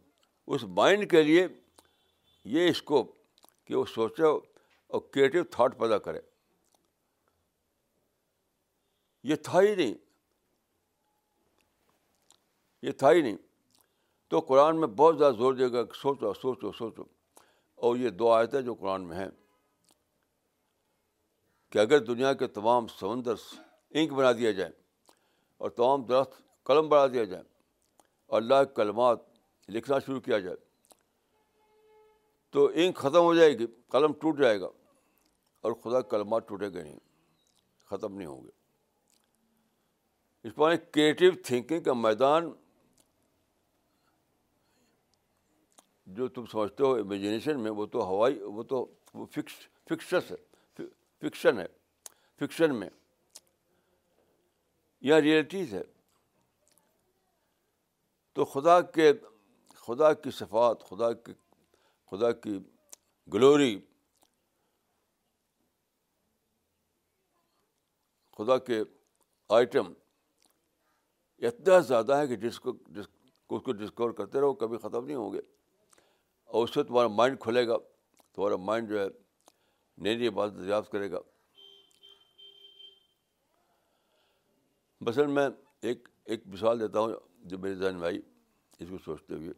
اس 0.48 0.63
مائنڈ 0.63 1.12
کے 1.12 1.24
لیے 1.24 1.48
یہ 2.43 2.69
اسکوپ 2.69 3.15
کہ 3.65 3.75
وہ 3.75 3.86
سوچے 3.86 4.24
اور 4.88 5.00
کریٹیو 5.12 5.43
تھاٹ 5.43 5.79
پیدا 5.79 5.98
کرے۔ 5.98 6.22
یہ 9.24 9.36
تھا 9.36 9.62
ہی 9.62 9.75
نہیں۔ 9.75 9.93
یہ 12.81 12.91
تھا 12.91 13.12
ہی 13.12 13.22
نہیں۔ 13.22 13.38
تو 14.27 14.39
قرآن 14.39 14.79
میں 14.79 14.88
بہت 14.88 15.17
زیادہ 15.17 15.36
زور 15.36 15.53
دے 15.53 15.72
گا 15.72 15.84
کہ 15.84 15.93
سوچو 15.93 16.34
سوچو 16.34 16.72
سوچو۔ 16.72 17.03
اور 17.75 17.96
یہ 17.96 18.10
دو 18.10 18.31
آیتیں 18.31 18.62
جو 18.62 18.74
قرآن 18.74 19.01
میں 19.01 19.17
ہیں 19.17 19.27
کہ 21.69 21.79
اگر 21.79 22.00
دنیا 22.00 22.34
کے 22.34 22.48
تمام 22.48 22.88
سمندر 22.88 23.34
انک 23.89 24.12
بنا 24.12 24.31
دیا 24.31 24.51
جائے 24.51 24.72
اور 25.58 25.69
تمام 25.69 26.03
درخت 26.03 26.63
قلم 26.63 26.89
بنا 26.89 27.08
دیا 27.08 27.24
جائے 27.24 27.43
اور 28.25 28.41
اللہ 28.41 28.63
کے 28.63 28.75
کلمات 28.75 29.19
لکھنا 29.69 30.00
شروع 30.00 30.19
کیا 30.19 30.39
جائے۔ 30.39 30.68
تو 32.49 32.71
انک 32.73 32.97
ختم 32.97 33.19
ہو 33.19 33.35
جائے 33.35 33.59
گی، 33.59 33.65
قلم 33.89 34.13
ٹوٹ 34.13 34.37
جائے 34.39 34.61
گا 34.61 34.67
اور 35.61 35.71
خدا 35.71 36.01
کلمات 36.01 36.47
ٹوٹے 36.47 36.73
گا 36.73 36.83
نہیں، 36.83 36.99
ختم 37.85 38.15
نہیں 38.15 38.27
ہوں 38.27 38.43
گے۔ 38.43 38.49
اس 40.43 40.55
پر 40.55 40.75
کریٹیو 40.75 41.31
تھنکنگ 41.45 41.83
کا 41.83 41.93
میدان 41.93 42.51
جو 46.05 46.27
تم 46.27 46.45
سمجھتے 46.45 46.83
ہو 46.83 46.95
امیجنیشن 46.95 47.59
میں، 47.59 47.71
وہ 47.71 47.85
تو 47.85 48.03
ہوائی، 48.03 48.41
وہ 48.41 48.63
تو 48.63 48.93
وہ 49.13 49.25
فکس 49.25 49.53
فکسس 49.85 50.31
ہے 50.31 50.83
فکشن 51.21 51.59
ہے 51.59 51.65
فکشن 52.39 52.75
میں۔ 52.75 52.89
یا 55.01 55.21
ریئلٹیز 55.21 55.73
ہے۔ 55.73 55.81
تو 58.33 58.45
خدا 58.45 58.81
کے، 58.81 59.13
خدا 59.75 60.13
کی 60.13 60.31
صفات، 60.31 60.83
خدا 60.83 61.13
کی 61.13 61.33
خدا 62.09 62.31
کی 62.31 62.59
گلوری 63.33 63.79
خدا 68.37 68.57
کے 68.57 68.81
آئٹم 69.49 69.93
اتنا 71.37 71.79
زیادہ 71.79 72.15
ہے 72.15 72.27
کہ 72.27 72.35
جس 72.35 72.59
کو 72.59 72.71
جس 72.87 73.07
کو 73.47 73.57
اس 73.57 73.63
کو 73.63 73.71
ڈسکور 73.71 74.11
کرتے 74.11 74.39
رہو، 74.39 74.53
کبھی 74.53 74.77
ختم 74.77 75.05
نہیں 75.05 75.15
ہوں 75.15 75.33
گے۔ 75.33 75.41
اور 76.43 76.63
اس 76.63 76.73
سے 76.73 76.83
تمہارا 76.83 77.07
مائنڈ 77.07 77.39
کھلے 77.39 77.67
گا، 77.67 77.77
تمہارا 78.33 78.55
مائنڈ 78.55 78.89
جو 78.89 78.99
ہے 78.99 79.07
نئی 79.97 80.15
نئی 80.15 80.29
بات 80.29 80.55
دریافت 80.57 80.91
کرے 80.91 81.11
گا۔ 81.11 81.19
مثلاً 85.01 85.31
میں 85.31 85.49
ایک 85.81 86.09
ایک 86.23 86.47
مثال 86.47 86.79
دیتا 86.79 86.99
ہوں 86.99 87.11
جو 87.39 87.57
میرے 87.57 87.75
ذہن 87.75 87.95
میں 87.95 88.07
آئی، 88.07 88.21
اس 88.79 88.89
کو 88.89 88.97
سوچتے 88.97 89.33
ہوئے، 89.33 89.53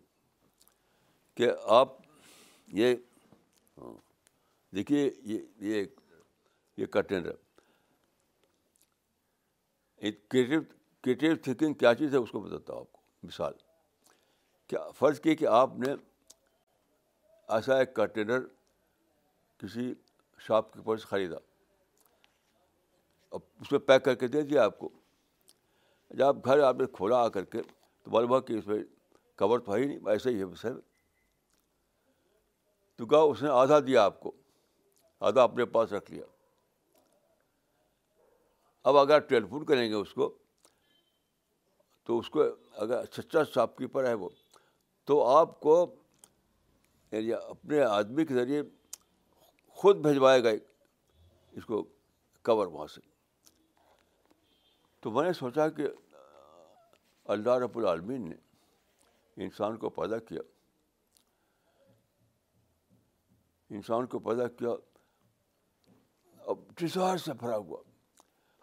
کہ 1.35 1.49
آپ 1.63 2.10
یہ 2.71 2.95
ہاں۔ 3.77 3.93
دیکھیے 4.75 5.11
یہ 5.23 5.39
یہ 5.57 5.85
یہ 6.77 6.85
کنٹینر 6.85 7.31
کریٹو 10.29 10.73
کریٹیو 11.01 11.35
تھنکنگ 11.43 11.73
کیا 11.73 11.95
چیز 11.95 12.13
ہے 12.13 12.19
اس 12.19 12.31
کو 12.31 12.39
بتاتا 12.39 12.73
ہوں 12.73 12.79
آپ 12.79 12.91
کو۔ 12.91 12.99
مثال، 13.23 13.53
کیا 14.67 14.89
فرض 14.89 15.19
کی 15.19 15.35
کہ 15.35 15.45
آپ 15.45 15.69
نے 15.77 15.93
ایسا 17.47 17.79
ایک 17.79 17.95
کنٹینر 17.95 18.39
کسی 19.57 19.93
شاپ 20.39 20.73
کیپر 20.73 20.97
سے 20.97 21.05
خریدا۔ 21.07 21.37
اب 23.31 23.39
اس 23.61 23.71
میں 23.71 23.79
پیک 23.79 24.05
کر 24.05 24.15
کے 24.15 24.27
دے 24.27 24.41
دیا 24.41 24.65
آپ 24.65 24.79
کو۔ 24.79 24.89
جب 26.09 26.25
آپ 26.25 26.35
گھر 26.45 26.59
آپ 26.59 26.75
نے 26.79 26.85
کھولا 26.93 27.17
آ 27.17 27.27
کر 27.27 27.45
کے 27.45 27.61
تو 28.03 28.11
معلوم 28.11 28.41
کہ 28.41 28.53
اس 28.53 28.67
میں 28.67 28.83
کور 29.37 29.59
تو 29.59 29.75
ہے 29.75 29.79
ہی 29.79 29.85
نہیں، 29.85 29.99
ایسا 30.05 30.29
ہی 30.29 30.39
ہے۔ 30.39 30.45
بس 30.45 30.65
تو 33.01 33.07
کہا 33.07 33.19
اس 33.19 33.43
نے 33.43 33.49
آدھا 33.49 33.79
دیا 33.79 34.03
آپ 34.03 34.19
کو، 34.19 34.31
آدھا 35.19 35.43
اپنے 35.43 35.65
پاس 35.65 35.93
رکھ 35.93 36.11
لیا۔ 36.11 36.25
اب 38.83 38.97
اگر 38.97 39.19
ٹیلی 39.19 39.47
فون 39.47 39.65
کریں 39.65 39.89
گے 39.89 39.93
اس 39.93 40.13
کو، 40.13 40.37
تو 42.03 42.19
اس 42.19 42.29
کو 42.29 42.43
اگر 42.71 43.05
سچا 43.05 43.43
شاپ 43.43 43.77
کیپر 43.77 44.07
ہے 44.07 44.13
وہ، 44.13 44.29
تو 45.03 45.27
آپ 45.27 45.59
کو 45.59 45.95
یعنی 47.11 47.33
اپنے 47.33 47.81
آدمی 47.81 48.25
کے 48.25 48.33
ذریعے 48.33 48.61
خود 49.67 49.97
بھجوائے 49.97 50.43
گا 50.43 50.49
اس 51.51 51.65
کو 51.65 51.83
کور 52.43 52.67
وہاں 52.67 52.87
سے۔ 52.87 53.01
تو 54.99 55.11
میں 55.11 55.23
نے 55.23 55.33
سوچا 55.33 55.69
کہ 55.69 55.83
اللہ 57.25 57.49
رب 57.49 57.77
العالمین 57.77 58.29
نے 58.29 58.35
انسان 59.43 59.77
کو 59.77 59.89
پیدا 59.89 60.19
کیا۔ 60.19 60.41
انسان 63.71 64.05
کو 64.05 64.19
پیدا 64.19 64.47
کیا، 64.47 64.69
اب 66.37 66.57
ڈیزائر 66.75 67.17
سے 67.17 67.33
بھرا 67.33 67.57
ہوا۔ 67.57 67.77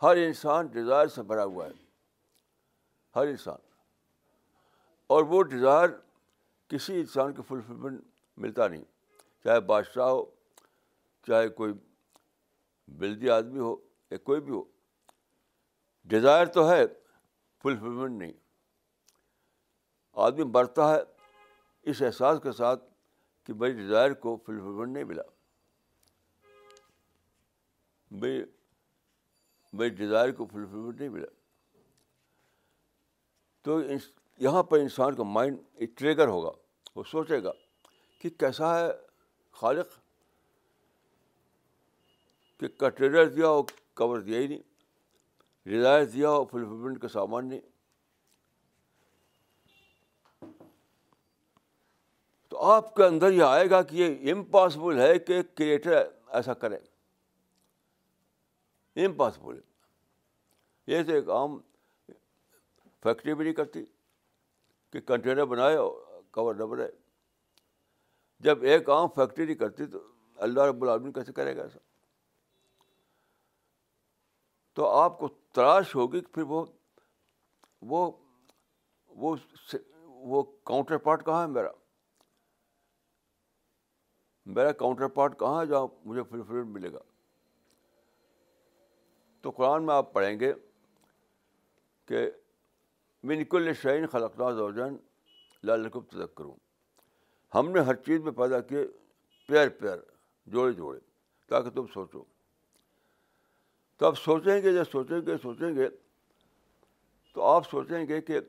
ہر 0.03 0.17
انسان 0.17 0.67
ڈیزائر 0.67 1.07
سے 1.07 1.23
بھرا 1.23 1.45
ہوا 1.45 1.67
ہے۔ 1.67 1.71
ہر 3.17 3.27
انسان۔ 3.27 3.59
اور 5.07 5.25
وہ 5.25 5.43
ڈیزائر 5.43 5.89
کسی 6.69 7.01
انسان 7.01 7.35
کو 7.35 7.43
فلفلمنٹ 7.43 8.01
ملتا 8.37 8.69
نہیں۔ 8.69 8.85
چاہے 9.45 9.61
بادشاہ 9.61 10.09
ہو، 10.09 10.25
چاہے 11.27 11.49
کوئی 11.49 11.73
بلدی 12.89 13.31
آدمی 13.31 13.59
ہو، 13.59 13.77
یا 14.11 14.19
کوئی 14.19 14.41
بھی 14.41 14.53
ہو۔ 14.53 14.63
ڈیزائر 16.05 16.47
تو 16.47 16.71
ہے 16.71 16.87
فلفلمنٹ 17.63 18.19
نہیں۔ 18.19 18.33
آدمی 20.13 20.45
بڑھتا 20.45 20.95
ہے، 20.95 21.01
اس 21.83 22.03
احساس 22.03 22.39
کے 22.43 22.53
ساتھ 22.53 22.85
کہ 23.49 23.55
میری 23.55 23.73
ڈیزائر 23.73 24.13
کو 24.15 24.37
فلفلمنٹ 24.37 24.93
نہیں 24.93 25.05
ملا۔ 25.05 25.23
میری 28.11 28.45
میری 29.73 29.91
ڈیزائر 29.91 30.33
کو 30.33 30.45
فلفلمنٹ 30.45 30.99
نہیں 30.99 31.09
ملا۔ 31.09 31.27
تو 33.63 33.81
یہاں 34.39 34.63
پر 34.63 34.79
انسان 34.79 35.15
کا 35.15 35.23
مائنڈ 35.23 35.59
ایک 35.75 35.91
ٹریگر 35.95 36.29
ہوگا، 36.29 36.51
وہ 36.97 37.05
سوچے 37.05 37.43
گا 37.43 37.53
کہ 38.19 38.31
کیسا 38.31 38.81
ہے 38.81 38.91
خالق، 39.53 39.87
کہ 42.61 42.69
کٹریڈر 42.69 43.29
دیا 43.29 43.49
ہو 43.49 43.63
کور 43.95 44.19
دیا 44.19 44.39
ہی 44.39 44.47
نہیں، 44.47 44.63
رضایت 45.69 46.13
دیا 46.13 46.31
ہو 46.31 46.45
فلفلمنٹ 46.45 47.03
کا 47.03 47.09
سامان 47.09 47.49
نہیں۔ 47.49 47.61
تو 52.59 52.65
آپ 52.65 52.95
کے 52.95 53.05
اندر 53.05 53.33
یہ 53.33 53.43
آئے 53.43 53.71
گا 53.71 53.83
کہ 53.83 53.97
یہ 53.97 54.33
امپاسبل 54.33 55.01
ہے 55.01 55.19
کہ 55.19 55.43
کریٹر 55.43 56.09
ایسا 56.27 56.55
کرے۔ 56.55 56.79
امپاسبل 59.07 59.57
ہے 59.57 59.61
یہ 60.87 61.03
تو 61.03 61.13
ایک 61.13 61.29
عام 61.29 61.59
فیکٹری 63.03 63.35
بھی 63.35 63.45
نہیں 63.45 63.55
کرتی 63.55 63.85
کہ 64.91 65.01
کنٹینر 65.01 65.45
بنائے 65.45 65.77
اور 65.77 65.93
کور 66.31 66.55
نہ 66.55 66.63
بنائے۔ 66.63 66.91
جب 68.41 68.63
ایک 68.63 68.91
عام 68.91 69.09
فیکٹری 69.09 69.45
نہیں 69.45 69.55
کرتی 69.55 69.87
تو 69.87 69.99
اللہ 70.37 70.61
رب 70.61 70.83
العالمین 70.83 71.13
کیسے 71.13 71.33
کرے 71.33 71.57
گا 71.57 71.63
ایسا؟ 71.63 71.79
تو 74.75 74.87
آپ 74.87 75.19
کو 75.19 75.29
تلاش 75.29 75.95
ہوگی 75.95 76.21
کہ 76.21 76.35
پھر 76.35 76.43
وہ 76.43 76.67
وہ 77.83 78.11
وہ 79.09 79.37
وہ 80.05 80.43
کاؤنٹر 80.43 80.97
پارٹ 80.97 81.27
کہاں 81.27 81.43
ہے 81.43 81.47
میرا؟ 81.47 81.71
میرا 84.49 84.73
کاؤنٹر 84.73 85.09
پارٹ 85.09 85.39
کہاں 85.39 85.61
ہے 85.61 85.67
جہاں 85.67 85.87
مجھے 86.05 86.23
فلفلمنٹ 86.23 86.67
ملے 86.67 86.93
گا؟ 86.93 86.99
تو 89.41 89.51
قرآن 89.51 89.87
میں 89.87 89.95
آپ 89.95 90.13
پڑھیں 90.13 90.41
گے 90.41 90.53
کہ 92.07 92.31
منکل 93.23 93.73
شعین 93.75 94.07
خلقنا 94.07 94.51
زوجن 94.51 94.97
لالکب 95.65 96.03
تدک 96.11 96.35
کروں 96.35 96.55
ہم 97.55 97.71
نے 97.71 97.81
ہر 97.81 97.95
چیز 97.95 98.21
میں 98.21 98.33
پیدا 98.33 98.61
کیے 98.61 98.87
پیئر 99.47 99.69
پیئر 99.69 99.99
جوڑے 100.47 100.73
جوڑے، 100.73 100.99
تاکہ 101.49 101.71
تم 101.71 101.87
سوچو۔ 101.87 102.25
تو 103.97 104.07
آپ 104.07 104.19
سوچیں 104.19 104.63
گے 104.63 104.73
جب 104.73 104.85
سوچیں 104.85 105.21
گے 105.27 105.37
سوچیں 105.43 105.75
گے۔ 105.75 105.89
تو 107.33 107.43
آپ 107.43 107.71
سوچیں 107.71 108.09
گے 108.09 108.21
کہ 108.21 108.41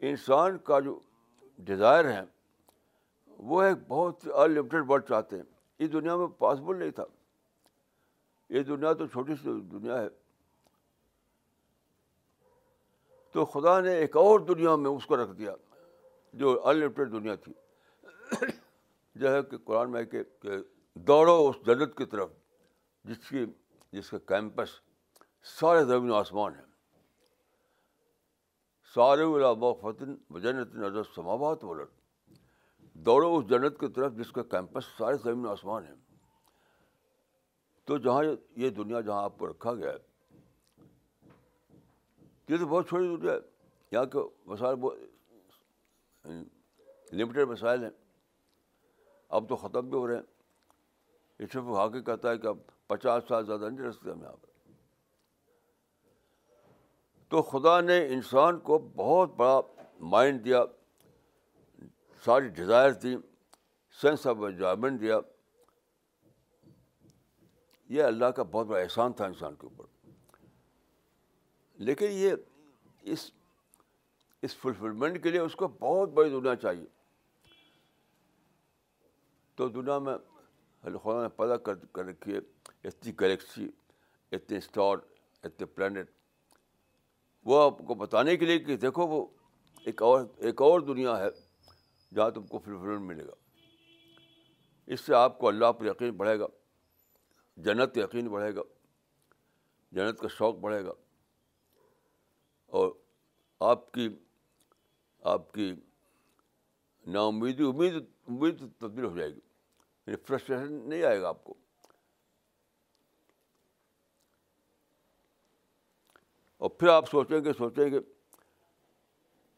انسان 0.00 0.58
کا 0.58 0.80
جو 0.80 1.00
ڈیزائر 1.58 2.04
ہے 2.04 2.39
وہ 3.42 3.62
ایک 3.62 3.76
بہت 3.88 4.28
ان 4.34 4.50
لمیٹیڈ 4.50 4.90
ورڈ 4.90 5.04
چاہتے 5.08 5.36
ہیں۔ 5.36 5.42
اس 5.78 5.92
دنیا 5.92 6.16
میں 6.16 6.26
پاسبل 6.26 6.76
نہیں 6.76 6.90
تھا۔ 6.90 7.04
یہ 8.48 8.62
دنیا 8.62 8.92
تو 8.92 9.06
چھوٹی 9.06 9.34
سی 9.34 9.60
دنیا 9.60 10.02
ہے۔ 10.02 10.08
تو 13.32 13.44
خدا 13.44 13.80
نے 13.80 13.92
ایک 13.92 14.16
اور 14.16 14.40
دنیا 14.40 14.76
میں 14.76 14.90
اس 14.90 15.06
کو 15.06 15.16
رکھ 15.16 15.32
دیا 15.38 15.54
جو 16.32 16.66
ان 16.66 16.76
لمیٹیڈ 16.76 17.12
دنیا 17.12 17.34
تھی۔ 17.34 17.52
جو 19.14 19.32
ہے 19.32 19.42
کہ 19.42 19.56
قرآن 19.58 19.90
میں 19.90 20.04
کہ 20.04 20.22
دوڑو 20.94 21.48
اس 21.48 21.66
جنت 21.66 21.96
کی 21.96 22.04
طرف، 22.04 22.30
جس 23.04 23.28
کی 23.28 23.46
جس 23.92 24.10
کا 24.10 24.18
کیمپس 24.18 24.68
سارے 25.42 25.84
زمین 25.84 26.12
آسمان 26.12 26.54
ہیں۔ 26.54 26.96
سارے 28.94 29.22
فتن 29.80 30.40
جنت 30.40 30.74
نظر، 30.74 31.02
سماوات 31.14 31.64
بولٹ 31.64 31.99
دوڑو 33.00 33.38
اس 33.38 33.46
جنت 33.48 33.80
کی 33.80 33.88
طرف 33.88 34.12
جس 34.12 34.32
کا 34.32 34.42
کیمپس 34.42 34.84
سارے 34.84 35.16
زمین 35.24 35.46
آسمان 35.46 35.84
ہیں۔ 35.84 35.94
تو 37.84 37.98
جہاں 37.98 38.24
یہ 38.56 38.70
دنیا 38.70 39.00
جہاں 39.00 39.22
آپ 39.24 39.38
کو 39.38 39.46
رکھا 39.46 39.74
گیا 39.74 39.92
ہے، 39.92 40.26
یہ 42.48 42.56
تو 42.56 42.66
بہت 42.66 42.88
چھوٹی 42.88 43.16
دنیا 43.16 43.32
ہے۔ 43.32 43.38
یہاں 43.92 44.04
کے 44.04 44.18
مسائل 44.46 44.74
بہت 44.74 44.94
لمیٹیڈ 47.12 47.48
مسائل 47.48 47.82
ہیں۔ 47.82 47.90
اب 49.28 49.48
تو 49.48 49.56
ختم 49.56 49.88
بھی 49.88 49.98
ہو 49.98 50.06
رہے 50.06 50.16
ہیں۔ 50.16 50.22
اس 51.38 51.54
میں 51.54 51.76
حاقی 51.76 52.02
کہتا 52.02 52.30
ہے 52.30 52.38
کہ 52.38 52.46
اب 52.46 52.58
پچاس 52.86 53.24
سال 53.28 53.46
زیادہ 53.46 53.68
نہیں 53.68 53.88
رستے 53.88 54.10
ہم 54.10 54.22
یہاں 54.22 54.32
پر۔ 54.32 54.46
تو 57.28 57.42
خدا 57.42 57.80
نے 57.80 58.06
انسان 58.06 58.60
کو 58.60 58.78
بہت 58.78 59.34
بڑا 59.36 59.60
مائنڈ 60.00 60.44
دیا۔ 60.44 60.64
ساری 62.24 62.48
ڈیزائر 62.48 62.92
دی 62.92 63.16
سینس 64.00 64.26
آف 64.26 64.36
انجوائمنٹ 64.40 65.00
دیا، 65.00 65.18
یہ 67.88 68.02
اللہ 68.02 68.26
کا 68.26 68.42
بہت 68.42 68.66
بڑا 68.66 68.78
احسان 68.78 69.12
تھا 69.12 69.24
انسان 69.24 69.54
کے 69.54 69.66
اوپر۔ 69.66 69.84
لیکن 71.74 72.06
یہ 72.10 72.32
اس 73.02 73.30
اس 74.42 74.56
فلفلمنٹ 74.56 75.22
کے 75.22 75.30
لیے 75.30 75.40
اس 75.40 75.56
کو 75.56 75.68
بہت 75.68 76.08
بڑی 76.08 76.30
دنیا 76.30 76.56
چاہیے۔ 76.56 76.86
تو 79.54 79.68
دنیا 79.68 79.98
میں 79.98 80.18
خدا 80.80 81.22
نے 81.22 81.28
پیدا 81.28 81.56
کر 81.56 81.74
کر 81.74 82.04
رکھی 82.04 82.34
ہے 82.34 82.38
اتنی 82.84 83.12
گلیکسی 83.20 83.68
اتنے 84.32 84.58
اسٹار 84.58 84.96
اتنے 85.42 85.66
پلانٹ 85.66 85.98
وہ 87.44 87.62
آپ 87.62 87.78
کو 87.78 87.94
بتانے 87.94 88.36
کے 88.36 88.46
لیے 88.46 88.58
کہ 88.58 88.76
دیکھو 88.76 89.06
وہ 89.06 89.26
ایک 89.84 90.02
اور 90.02 90.20
ایک 90.36 90.62
اور 90.62 90.80
دنیا 90.80 91.18
ہے۔ 91.18 91.49
جہاں 92.14 92.30
تم 92.30 92.46
کو 92.46 92.58
فلفلمنٹ 92.58 93.00
ملے 93.00 93.26
گا۔ 93.26 93.58
اس 94.86 95.00
سے 95.00 95.14
آپ 95.14 95.38
کو 95.38 95.48
اللہ 95.48 95.72
پر 95.72 95.86
یقین 95.86 96.16
بڑھے 96.16 96.38
گا، 96.38 96.46
جنت 97.56 97.96
یقین 97.96 98.28
بڑھے 98.28 98.54
گا، 98.54 98.60
جنت 99.92 100.18
کا 100.18 100.28
شوق 100.28 100.54
بڑھے 100.54 100.84
گا۔ 100.84 100.92
اور 102.66 102.90
آپ 103.60 103.92
کی 103.92 104.08
آپ 105.20 105.52
کی 105.52 105.74
نا 107.06 107.20
امیدی 107.20 107.64
امید 107.64 107.94
امید 108.28 108.62
تبدیل 108.78 109.04
ہو 109.04 109.18
جائے 109.18 109.30
گی۔ 109.30 109.40
یعنی 110.06 110.16
فرسٹریشن 110.16 110.88
نہیں 110.88 111.02
آئے 111.02 111.20
گا 111.20 111.28
آپ 111.28 111.44
کو۔ 111.44 111.54
اور 116.56 116.70
پھر 116.70 116.88
آپ 116.88 117.10
سوچیں 117.10 117.44
گے 117.44 117.52
سوچیں 117.58 117.90
گے 117.90 117.98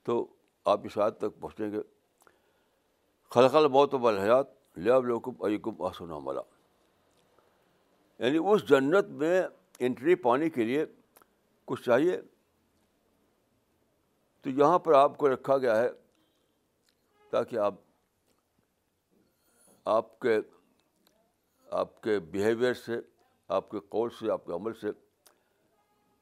تو 0.02 0.34
آپ 0.64 0.80
اس 0.84 0.98
حد 0.98 1.10
تک 1.10 1.40
پہنچیں 1.40 1.72
گے۔ 1.72 2.01
خلقل 3.35 3.68
بہت 3.68 3.95
و 3.95 4.09
حیات 4.09 4.47
لیاب 4.77 5.07
لوکم 5.07 5.45
ایکم 5.45 5.83
آسن 5.83 6.11
عملہ 6.11 6.40
یعنی 8.18 8.38
اس 8.38 8.68
جنت 8.68 9.09
میں 9.09 9.42
انٹری 9.79 10.14
پانے 10.14 10.51
کے 10.51 10.64
لیے 10.64 10.85
کچھ 11.64 11.83
چاہیے 11.83 12.21
تو 14.40 14.51
یہاں 14.51 14.79
پر 14.79 14.92
آپ 14.92 15.16
کو 15.16 15.29
رکھا 15.29 15.59
گیا 15.59 15.77
ہے 15.77 15.88
تاکہ 17.31 17.59
آپ 17.59 17.75
آپ 19.85 20.18
کے 20.18 20.38
آپ 21.66 22.01
کے 22.01 22.18
بیہیویئر 22.18 22.75
سے، 22.75 22.92
آپ 23.49 23.71
کے 23.71 23.79
قول 23.88 24.11
سے، 24.11 24.31
آپ 24.31 24.47
کے 24.47 24.53
عمل 24.53 24.75
سے 24.75 24.87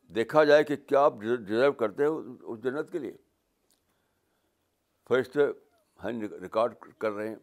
دیکھا 0.09 0.45
جائے 0.45 0.65
کہ 0.65 0.77
کیا 0.77 1.01
آپ 1.01 1.15
ڈیزرو 1.15 1.73
کرتے 1.73 2.03
ہیں 2.03 2.11
اس 2.43 2.63
جنت 2.63 2.93
کے 2.93 2.99
لیے۔ 2.99 3.13
فرشتے 5.09 5.41
ہیں 6.05 6.29
ریکارڈ 6.43 6.75
کر 6.99 7.13
رہے 7.13 7.29
ہیں 7.29 7.37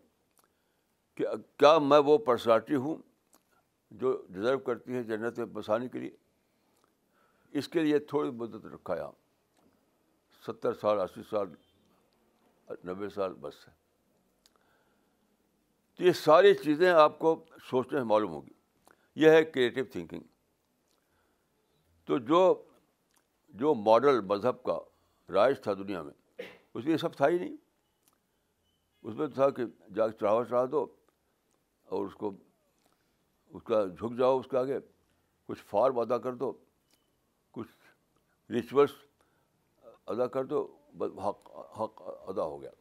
کہ 1.15 1.25
کیا 1.57 1.79
میں 1.79 1.99
وہ 1.99 2.17
پرسنالٹی 2.17 2.75
ہوں 2.75 2.95
جو 3.91 4.25
ڈیزرو 4.29 4.59
کرتی 4.59 4.93
ہے 4.93 5.03
جنت 5.03 5.37
میں 5.37 5.45
بسانے 5.45 5.89
کے 5.89 5.99
لیے؟ 5.99 6.11
اس 7.51 7.67
کے 7.67 7.79
لیے 7.79 7.99
تھوڑی 7.99 8.29
مدت 8.29 8.65
رکھا 8.65 8.95
یہاں 8.95 9.11
ستر 10.47 10.73
سال، 10.73 10.99
اسی 10.99 11.21
سال 11.29 11.47
نبے 12.87 13.09
سال 13.09 13.33
بس 13.33 13.67
ہے۔ 13.67 13.73
تو 15.95 16.03
یہ 16.03 16.11
ساری 16.11 16.53
چیزیں 16.53 16.89
آپ 16.89 17.19
کو 17.19 17.45
سوچنے 17.69 17.99
میں 17.99 18.05
معلوم 18.05 18.31
ہوگی۔ 18.31 18.53
یہ 19.15 19.29
ہے 19.29 19.43
کریٹیو 19.45 19.85
تھنکنگ 19.91 20.21
تو 22.05 22.17
جو 22.17 22.63
جو 23.49 23.73
ماڈل 23.73 24.21
مذہب 24.21 24.63
کا 24.63 24.79
رائج 25.29 25.61
تھا 25.61 25.73
دنیا 25.73 26.01
میں، 26.01 26.41
اس 26.73 26.85
میں 26.85 26.91
یہ 26.91 26.97
سب 26.97 27.13
تھا 27.13 27.29
ہی 27.29 27.37
نہیں۔ 27.37 27.66
اس 29.07 29.15
میں 29.15 29.27
تھا 29.27 29.49
کہ 29.49 29.63
جا 29.95 30.07
کے 30.07 30.17
چڑھاوا 30.19 30.45
چڑھا 30.45 30.63
دو 30.71 30.85
اور 31.87 32.05
اس 32.05 32.13
کو 32.13 32.31
اس 33.47 33.63
کا 33.63 33.85
جھک 33.85 34.17
جاؤ 34.17 34.39
اس 34.39 34.47
کے 34.51 34.57
آگے، 34.57 34.79
کچھ 35.49 35.63
فارم 35.63 35.99
ادا 35.99 36.17
کر 36.17 36.33
دو، 36.33 36.51
کچھ 37.51 38.51
ریچولس 38.51 38.91
ادا 40.05 40.27
کر 40.27 40.45
دو 40.45 40.59
حق 40.99 41.49
حق 41.79 42.01
ادا 42.29 42.43
ہو 42.43 42.61
گیا۔ 42.61 42.71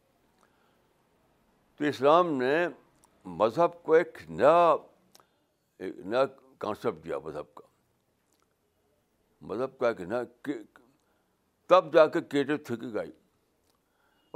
تو 1.75 1.85
اسلام 1.85 2.31
نے 2.31 2.67
مذہب 3.25 3.83
کو 3.83 3.93
ایک 3.93 4.17
نیا 4.29 4.75
ایک 5.79 5.99
نیا 6.05 6.23
کانسیپٹ 6.57 7.03
دیا 7.03 7.19
مذہب 7.19 7.53
کا۔ 7.55 7.65
مذہب 9.41 9.77
کا 9.77 9.87
ایک 9.87 10.01
نیا، 10.01 10.21
تب 11.69 11.93
جا 11.93 12.05
کے 12.05 12.21
کریٹو 12.21 12.57
تھنکنگ 12.57 12.97
آئی۔ 12.97 13.11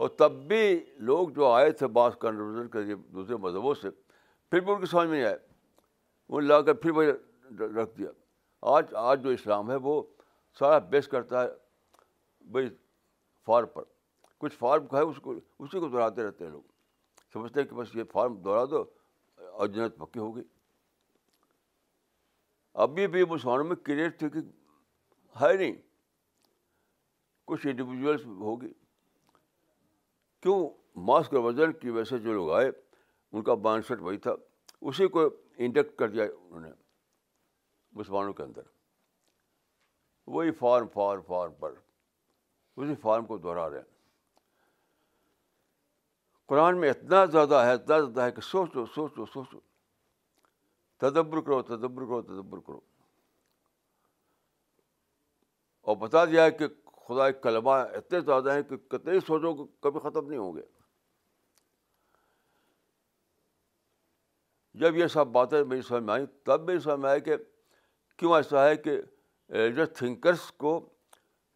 اور 0.02 0.10
تب 0.10 0.32
بھی 0.32 0.86
لوگ 0.98 1.30
جو 1.30 1.48
آئے 1.48 1.72
تھے 1.72 1.88
بعض 1.88 2.12
کنورژن 2.22 2.68
کے 2.68 2.96
دوسرے 2.96 3.36
مذہبوں 3.36 3.74
سے، 3.74 3.90
پھر 4.50 4.60
بھی 4.60 4.74
ان 4.74 4.80
کی 4.80 4.86
سمجھ 4.86 5.08
میں 5.08 5.18
نہیں 5.18 5.28
آئے 5.28 5.38
وہ 6.30 6.42
لا 6.42 6.62
کر 6.62 6.74
پھر 6.74 6.92
وہی 6.92 7.08
رکھ 7.60 7.98
دیا۔ 7.98 8.10
آج 8.62 8.94
آج 8.96 9.24
جو 9.24 9.30
اسلام 9.30 9.72
ہے 9.72 9.76
وہ 9.76 10.04
سارا 10.60 10.78
بیس 10.78 11.08
کرتا 11.08 11.44
ہے 11.44 11.48
بھائی 12.42 12.70
فارم 13.46 13.68
پر۔ 13.68 13.84
کچھ 14.38 14.56
فارم 14.56 14.88
کا 14.88 14.98
ہے، 14.98 15.04
اس 15.04 15.20
کو، 15.22 15.32
اسی 15.60 15.80
کو 15.80 15.88
دہراتے 15.88 16.24
رہتے 16.24 16.44
ہیں 16.44 16.52
لوگ۔ 16.52 16.62
سمجھتے 17.34 17.62
ہیں 17.62 17.68
کہ 17.68 17.76
بس 17.76 17.96
یہ 17.96 18.04
فارم 18.12 18.36
دوہرا 18.36 18.66
دو، 18.66 18.84
اور 19.38 19.68
جنت 19.68 19.98
پکی 19.98 20.20
ہوگی۔ 20.20 20.42
ابھی 22.74 23.08
بھی 23.08 23.26
مسلمانوں 23.26 23.66
میں 23.66 23.76
کریٹ 23.76 24.20
تھنکنگ 24.20 24.50
ہے 25.42 25.54
نہیں۔ 25.54 25.76
کچھ 27.46 27.68
انڈیویجولس 27.68 28.26
ہوگی۔ 28.26 28.74
کیوں 30.42 30.70
ماسک 30.96 31.34
وزن 31.34 31.74
کی 31.74 31.90
وجہ 31.90 32.04
سے 32.04 32.18
جو 32.18 32.34
لوگ 32.34 32.52
آئے، 32.52 32.72
ان 33.32 33.44
کا 33.44 33.56
مائنڈ 33.56 33.86
سیٹ 33.86 34.00
وہی 34.00 34.18
تھا، 34.18 34.32
اسی 34.82 35.08
کو 35.08 35.30
انڈکٹ 35.58 36.00
کر 36.00 36.10
دیا 36.10 36.24
انہوں 36.24 36.60
نے، 36.60 36.72
مسلمانوں 37.92 38.34
کے 38.34 38.44
اندر۔ 38.44 38.62
وہی 40.28 40.52
فارم 40.52 40.88
فارم 40.88 41.22
فارم 41.22 41.54
پر، 41.54 41.74
اسی 42.78 42.96
فارم 42.96 43.26
کو 43.26 43.38
دوہرا 43.38 43.70
رہے 43.70 43.78
ہیں۔ 43.78 43.92
قرآن 46.46 46.80
میں 46.80 46.90
اتنا 46.90 47.26
زیادہ 47.26 47.56
ہے، 47.56 47.74
اتنا 47.74 48.00
زیادہ 48.00 48.22
ہے 48.22 48.32
کہ 48.32 48.42
سوچو 48.42 48.86
سوچو 48.86 49.26
سوچو۔ 49.26 49.60
تدبر 50.98 51.42
کرو 51.42 51.62
تدبر 51.62 52.04
کرو 52.04 52.22
تدبر 52.22 52.60
کرو۔ 52.60 52.80
اور 55.82 55.96
بتا 55.96 56.26
دیا 56.26 56.44
ہے 56.44 56.52
کہ 56.52 56.68
خدا 57.06 57.32
کلمہ 57.32 57.70
اتنے 57.70 58.20
زیادہ 58.22 58.54
ہیں 58.54 58.62
کہ 58.62 58.78
کتنے 58.78 59.20
سوچو 59.20 59.66
کبھی 59.66 60.00
ختم 60.00 60.28
نہیں 60.28 60.40
ہوں 60.40 60.56
گے۔ 60.56 60.62
جب 64.74 64.96
یہ 64.96 65.08
سب 65.08 65.28
باتیں 65.28 65.64
میری 65.64 65.82
سمجھ 65.82 66.04
میں 66.04 66.14
آئیں، 66.14 66.26
تب 66.44 66.62
میری 66.62 66.80
سمجھ 66.80 67.00
میں 67.00 67.10
آئی 67.10 67.22
کہ 67.22 67.36
کیوں 68.18 68.36
ایسا 68.36 68.70
ہے 68.70 68.76
کہ 68.76 69.02
ریلیجس 69.50 69.98
تھنکرس 69.98 70.52
کو 70.52 70.90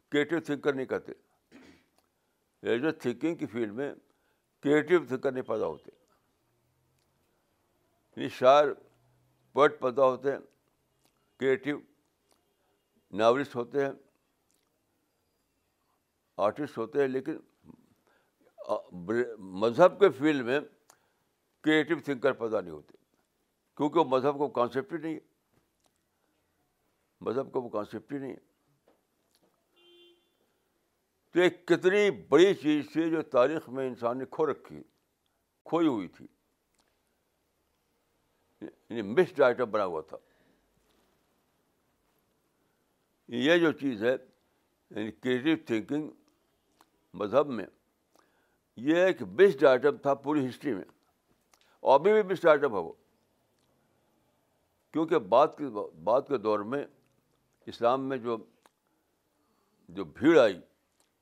کریٹیو 0.10 0.40
تھنکر 0.40 0.74
نہیں 0.74 0.86
کہتے۔ 0.86 1.12
ریلیجس 2.64 3.02
تھنکنگ 3.02 3.36
کی 3.36 3.46
فیلڈ 3.46 3.74
میں 3.74 3.94
کریٹیو 4.64 5.00
تھنکر 5.08 5.32
نہیں 5.32 5.44
پیدا 5.44 5.66
ہوتے۔ 5.66 5.92
یعنی 8.18 8.30
شاعر 8.30 8.66
پوئٹ 9.54 9.80
پیدا 9.80 10.06
ہوتے 10.06 10.32
ہیں 10.32 10.40
کریٹیو 11.40 11.80
ناولسٹ 13.12 13.56
ہوتے 13.56 13.86
ہیں۔ 13.86 13.92
آرٹسٹ 16.38 16.78
ہوتے 16.78 17.02
ہیں، 17.02 17.08
لیکن 17.08 17.38
مذہب 19.40 20.00
کے 20.00 20.10
فیلڈ 20.10 20.46
میں 20.46 20.60
کریٹیو 21.62 21.98
تھنکر 22.06 22.32
پیدا 22.32 22.62
نہیں 22.62 22.72
ہوتے، 22.72 22.98
کیونکہ 23.78 24.00
وہ 24.00 24.06
مذہب 24.06 24.38
کو 24.38 24.50
کانسیپٹ 24.50 24.94
ہی 24.94 24.98
نہیں 24.98 25.14
ہے۔ 25.14 25.20
مذہب 27.22 27.54
کا 27.54 27.60
وہ 27.60 27.70
کانسیپٹ 27.70 28.14
ہی 28.14 28.18
نہیں 28.18 28.34
ہے۔ 28.34 28.56
تو 31.32 31.40
ایک 31.40 31.68
کتنی 31.68 32.12
بڑی 32.12 32.54
چیز 32.54 32.86
تھی 32.94 33.10
جو 33.10 33.22
تاریخ 33.22 33.70
میں 33.70 33.88
انسان 33.88 34.18
نے 34.18 34.26
کھو 34.32 34.52
رکھی، 34.52 34.84
کھوئی 35.66 35.88
ہوئی 35.88 36.08
تھی۔ 36.08 36.28
یعنی 38.62 39.02
مسڈ 39.02 39.42
آئٹم 39.42 39.72
بنا 39.72 39.86
ہوا 39.86 40.02
تھا۔ 40.02 40.18
یہ 43.28 43.58
جو 43.58 43.72
چیز 43.72 44.04
ہے 44.04 44.16
یعنی 44.90 45.12
کریٹیو 45.12 45.58
تھنکنگ 45.66 46.10
مذہب 47.16 47.48
میں، 47.48 47.66
یہ 48.78 48.96
ایک 48.98 49.22
بیسٹ 49.36 49.64
آئٹم 49.64 49.98
تھا 49.98 50.14
پوری 50.16 50.48
ہسٹری 50.48 50.74
میں، 50.74 50.84
اور 51.80 52.00
ابھی 52.00 52.14
بھی 52.14 52.24
بیسٹ 52.24 52.46
آئٹم 52.46 52.76
ہے 52.76 52.82
وہ۔ 52.82 52.94
کیونکہ 54.94 55.20
بعد 55.20 55.48
کے 55.58 55.70
بعد 56.04 56.22
کے 56.28 56.38
دور 56.38 56.60
میں 56.60 56.86
اسلام 57.68 58.08
میں 58.10 58.18
جو 58.18 58.38
جو 59.90 60.04
بھیڑ 60.06 60.38
آئی 60.40 60.60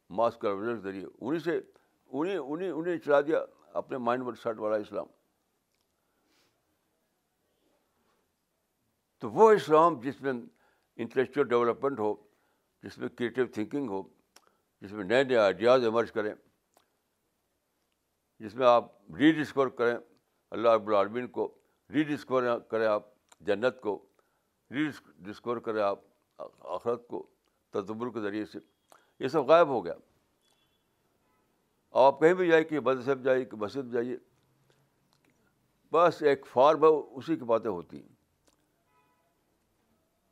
ماس 0.10 0.38
کنورژن 0.42 0.76
کے 0.76 0.82
ذریعے، 0.82 1.06
انہیں 1.22 1.40
سے، 1.40 1.60
انہیں 2.12 2.38
انہیں 2.38 2.72
انہیں 2.72 2.98
چلا 2.98 3.22
دیا 3.22 3.44
اپنے 3.74 3.98
مائنڈ 3.98 4.24
ورڈ 4.24 4.38
سیٹ 4.38 4.60
والا 4.60 4.76
اسلام۔ 4.76 5.06
تو 9.24 9.30
وہ 9.30 9.52
اسلام 9.52 10.00
جس 10.02 10.22
میں 10.22 10.34
انٹلیکچوئل 10.34 11.48
ڈیولپمنٹ 11.48 12.00
ہو، 12.00 12.14
جس 12.84 12.98
میں 12.98 13.10
کریٹیو 13.10 13.46
تھنکنگ 13.54 13.90
ہو 13.90 14.02
جس 14.84 14.92
میں 14.92 15.04
نئے 15.04 15.24
نئے 15.24 15.38
آئیڈیاز 15.38 15.84
ایمرج 15.84 16.12
کریں، 16.12 16.34
جس 18.40 18.56
میں 18.56 18.68
آپ 18.68 18.86
ری 19.18 19.32
ڈسکور 19.32 19.68
کریں، 19.68 19.98
اللہ 20.52 20.70
رب 20.70 20.88
العالمین 20.88 21.28
کو 21.28 21.58
ری 21.90 22.04
ڈسکور 22.04 22.60
کریں 22.60 22.88
آپ، 22.88 23.04
جنت 23.42 23.82
کو 23.82 24.06
ری 24.72 24.90
ڈسکور 25.16 25.58
کریں 25.58 25.82
آپ، 25.82 26.00
آخرت 26.60 27.08
کو، 27.08 27.28
تدبر 27.70 28.10
کے 28.10 28.22
ذریعے 28.22 28.46
سے۔ 28.46 28.60
یہ 29.20 29.28
سب 29.28 29.44
غائب 29.44 29.68
ہو 29.68 29.86
گیا۔ 29.86 29.94
آپ 31.92 32.20
کہیں 32.20 32.34
بھی 32.34 32.48
جائیں 32.48 32.66
کہ 32.66 32.80
مدرسے 32.80 33.16
میں 33.16 33.24
جائیے 33.24 33.46
کہ 33.46 33.58
مسجد 33.58 33.94
جائیے، 33.94 34.18
بس 35.92 36.24
ایک 36.24 36.48
فارم 36.48 36.84
ہے، 36.84 36.90
اسی 36.90 37.36
کی 37.36 37.46
باتیں 37.46 37.72
ہوتی 37.72 38.02
ہیں۔ 38.02 38.10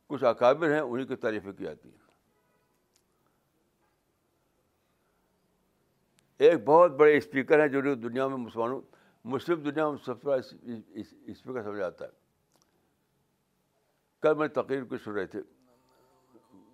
کچھ 0.07 0.23
اکابر 0.23 0.73
ہیں 0.73 0.79
انہیں 0.79 1.07
کی 1.07 1.15
تعریفیں 1.15 1.53
کی 1.53 1.63
جاتی 1.63 1.89
ہیں۔ 1.89 2.10
ایک 6.41 6.63
بہت 6.65 6.91
بڑے 6.91 7.17
اسپیکر 7.17 7.59
ہیں 7.59 7.67
جو 7.67 7.95
دنیا 7.95 8.27
میں 8.27 8.37
مسلمانوں، 8.37 8.81
مسلم 9.25 9.61
دنیا 9.61 9.89
میں 9.89 9.97
سب 10.05 10.21
سے 10.21 10.29
اس 11.25 11.43
پہ 11.43 11.53
کا 11.53 11.63
سمجھ 11.63 11.81
آتا 11.81 12.05
ہے۔ 12.05 12.09
کل 14.21 14.33
میں 14.33 14.47
تقریر 14.47 14.83
کو 14.83 14.97
سن 14.97 15.11
رہے 15.11 15.25
تھے 15.25 15.41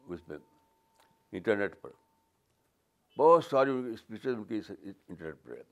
اس 0.08 0.28
میں، 0.28 0.38
انٹرنیٹ 1.32 1.82
پر۔ 1.82 1.90
بہت 3.18 3.44
ساری 3.44 3.72
اسپیچز 3.94 4.28
ان 4.28 4.44
کی 4.44 4.62
انٹرنیٹ 5.08 5.36
پر 5.44 5.52
ہے 5.52 5.64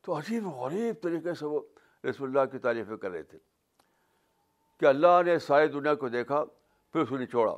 تو 0.00 0.18
عجیب 0.18 0.46
غریب 0.46 1.02
طریقے 1.02 1.34
سے 1.34 1.46
وہ 1.46 1.60
رسول 2.10 2.28
اللہ 2.28 2.50
کی 2.52 2.58
تعریفیں 2.58 2.96
کر 2.96 3.10
رہے 3.10 3.22
تھے۔ 3.22 3.38
کہ 4.80 4.86
اللہ 4.86 5.22
نے 5.26 5.38
ساری 5.38 5.66
دنیا 5.66 5.94
کو 5.94 6.08
دیکھا، 6.08 6.44
پھر 6.92 7.00
اس 7.00 7.08
کو 7.08 7.18
نچوڑا۔ 7.18 7.54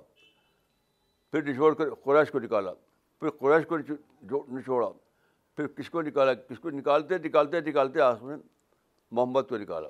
پھر 1.31 1.43
نچوڑ 1.43 1.75
کر 1.75 1.95
قریش 1.95 2.31
کو 2.31 2.39
نکالا۔ 2.39 2.73
پھر 3.23 3.31
قریش 3.31 3.67
کو 3.67 3.79
نچوڑا۔ 4.57 4.89
پھر 5.57 5.67
کس 5.67 5.91
کو 5.91 6.03
نکالا؟ 6.03 6.35
کس 6.35 6.59
کو 6.59 6.71
نکالتے 6.71 7.19
نکالتے 7.19 7.61
نکالتے 7.61 8.01
آس 8.01 8.23
میں 8.23 8.37
محمد 9.11 9.41
کو 9.49 9.57
نکالا۔ 9.57 9.89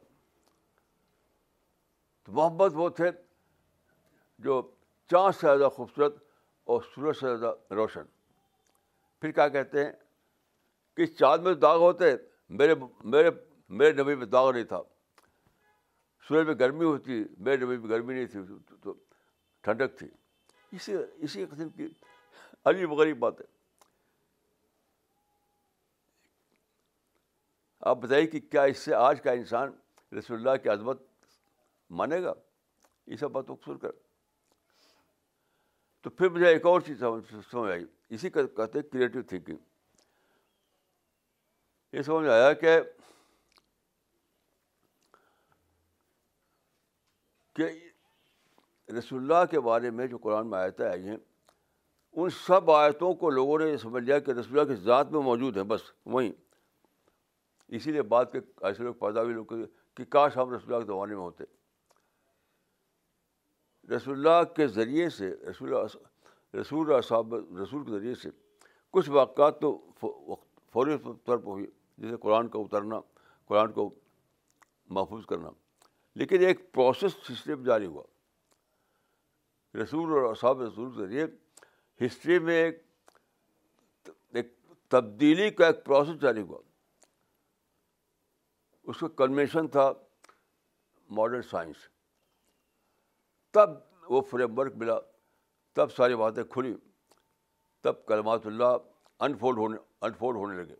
تو 2.24 2.32
محمد 2.32 2.68
وہ 2.72 2.88
تھے 2.88 3.10
جو 4.38 4.70
چاند 5.10 5.34
سے 5.34 5.40
زیادہ 5.40 5.68
خوبصورت 5.72 6.14
اور 6.64 6.82
سورج 6.94 7.16
سے 7.16 7.36
زیادہ 7.36 7.74
روشن۔ 7.74 8.02
پھر 9.20 9.30
کیا 9.30 9.48
کہتے 9.48 9.84
ہیں؟ 9.84 9.92
کہ 10.96 11.06
چاند 11.06 11.42
میں 11.42 11.54
داغ 11.54 11.78
ہوتے؟ 11.78 12.12
میرے 12.48 12.74
میرے 13.04 13.30
میرے 13.68 14.02
نبی 14.02 14.14
میں 14.14 14.26
داغ 14.26 14.52
نہیں 14.52 14.64
تھا۔ 14.64 14.82
سورج 16.28 16.46
میں 16.46 16.54
گرمی 16.54 16.84
ہوتی، 16.84 17.24
میرے 17.38 17.56
نبی 17.56 17.76
میں 17.76 17.90
گرمی 17.90 18.14
نہیں 18.14 18.26
تھی 18.26 18.40
تو 18.82 18.94
ٹھنڈک 19.60 19.98
تھی۔ 19.98 20.06
اسی 20.72 20.92
اسی 21.16 21.46
قسم 21.46 21.68
کی 21.68 21.88
عجیب 22.64 22.92
غریب 22.92 23.18
بات 23.18 23.40
ہے۔ 23.40 23.46
آپ 27.80 27.96
بتائیے 27.96 28.26
کہ 28.26 28.40
کیا 28.40 28.62
اس 28.62 28.78
سے 28.78 28.94
آج 28.94 29.22
کا 29.22 29.32
انسان 29.32 29.72
رسول 30.18 30.38
اللہ 30.38 30.62
کی 30.62 30.68
عظمت 30.68 31.02
مانے 31.90 32.22
گا؟ 32.22 32.32
یہ 33.06 33.16
سب 33.16 33.30
بات 33.30 33.44
اکثر 33.48 33.76
کر 33.76 33.90
تو 36.00 36.10
پھر 36.10 36.28
مجھے 36.28 36.46
ایک 36.46 36.66
اور 36.66 36.80
چیز 36.80 37.04
سمجھ 37.50 37.70
آئی۔ 37.72 37.84
اسی 38.08 38.30
کا 38.30 38.42
کہتے 38.42 38.78
ہیں 38.78 38.92
کریٹو 38.92 39.22
تھنکنگ 39.22 39.56
یہ 41.92 42.02
سمجھ 42.02 42.28
آیا 42.28 42.52
کہ 42.52 42.80
کہ 47.52 47.90
رسول 48.98 49.22
اللہ 49.22 49.44
کے 49.50 49.60
بارے 49.60 49.90
میں 49.90 50.06
جو 50.06 50.18
قرآن 50.18 50.50
میں 50.50 50.58
آیتیں 50.58 50.88
آئی 50.88 51.08
ہیں 51.08 51.16
ان 52.12 52.30
سب 52.30 52.70
آیتوں 52.70 53.14
کو 53.14 53.30
لوگوں 53.30 53.58
نے 53.58 53.64
یہ 53.64 53.76
سمجھ 53.76 54.04
لیا 54.04 54.18
کہ 54.18 54.30
رسول 54.30 54.58
اللہ 54.58 54.74
کی 54.74 54.80
ذات 54.80 55.12
میں 55.12 55.20
موجود 55.20 55.56
ہیں، 55.56 55.64
بس 55.64 55.80
وہیں۔ 56.06 56.32
اسی 57.68 57.92
لیے 57.92 58.02
بات 58.02 58.32
کے 58.32 58.40
ایسے 58.60 58.82
لوگ 58.82 58.94
پیدا 58.94 59.22
بھی 59.22 59.34
لوگ 59.34 59.44
کہ 59.94 60.04
کاش 60.04 60.36
ہم 60.36 60.50
رسول 60.50 60.74
اللہ 60.74 60.78
کے 60.78 60.92
زمانے 60.92 61.14
میں 61.14 61.22
ہوتے۔ 61.22 61.44
رسول 63.96 64.26
اللہ 64.26 64.54
کے 64.54 64.66
ذریعے 64.66 65.08
سے، 65.08 65.36
رسول 65.50 65.74
رسول 66.60 67.02
صاحب، 67.02 67.34
رسول 67.34 67.84
کے 67.84 67.90
ذریعے 67.90 68.14
سے 68.14 68.28
کچھ 68.90 69.10
واقعات 69.10 69.60
تو 69.60 69.86
فوری 70.72 70.98
طور 70.98 71.14
پر 71.14 71.34
ہوئی، 71.34 71.66
جیسے 71.98 72.16
قرآن 72.16 72.48
کا 72.48 72.58
اترنا، 72.58 73.00
قرآن 73.44 73.72
کو 73.72 73.94
محفوظ 74.90 75.26
کرنا۔ 75.26 75.50
لیکن 76.14 76.46
ایک 76.46 76.72
پروسیس 76.72 77.12
سسٹم 77.12 77.64
جاری 77.64 77.86
ہوا۔ 77.86 78.02
رسول 79.82 80.12
اور 80.12 80.34
صاحب 80.34 80.62
رسول 80.62 80.90
کے 80.90 80.98
ذریعے 80.98 81.26
ہسٹری 82.00 82.38
میں 82.38 82.54
ایک 82.54 82.86
ایک 84.34 84.58
تبدیلی 84.88 85.50
کا 85.50 85.66
ایک 85.66 85.84
پروسیس 85.84 86.20
جاری 86.20 86.40
ہوا۔ 86.40 86.58
اس 88.82 89.00
کا 89.00 89.08
کنوینشن 89.08 89.68
تھا 89.68 89.92
ماڈرن 91.10 91.42
سائنس 91.42 91.76
تب 93.50 93.70
وہ 94.02 94.20
فریم 94.20 94.58
ورک 94.58 94.72
ملا، 94.76 94.94
تب 95.72 95.92
ساری 95.92 96.16
باتیں 96.16 96.44
کھلی، 96.44 96.74
تب 97.80 98.06
کلمات 98.06 98.46
اللہ 98.46 98.76
انفولڈ 99.20 99.58
ہونے 99.58 99.76
انفولڈ 100.00 100.36
ہونے 100.36 100.62
لگے۔ 100.62 100.74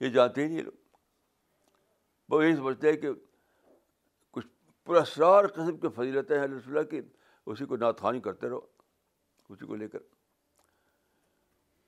یہ 0.00 0.08
جانتے 0.08 0.42
ہی 0.42 0.48
نہیں 0.48 0.62
لوگ۔ 0.62 0.96
وہ 2.28 2.44
یہی 2.44 2.56
سمجھتے 2.56 2.92
ہیں 2.92 2.96
کہ 2.96 3.08
کچھ 4.30 4.46
پراسرار 4.84 5.46
قسم 5.46 5.76
کی 5.76 5.88
فضیلتیں 5.88 6.36
ہیں 6.36 6.44
اللہ 6.44 6.82
کی، 6.82 7.00
اسی 7.46 7.64
کو 7.64 7.76
ناتخانی 7.76 8.20
کرتے 8.20 8.48
رہو۔ 8.48 8.75
اسی 9.48 9.66
کو 9.66 9.76
لے 9.76 9.88
کر۔ 9.88 9.98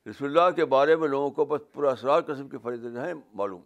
رسول 0.08 0.38
اللہ 0.38 0.54
کے 0.54 0.64
بارے 0.64 0.96
میں 0.96 1.08
لوگوں 1.08 1.30
کو 1.30 1.44
بس 1.44 1.60
پراسرار 1.72 2.20
قسم 2.20 2.48
کی 2.48 2.58
فضیلتیں 2.58 3.06
ہیں، 3.06 3.14
معلوم۔ 3.34 3.62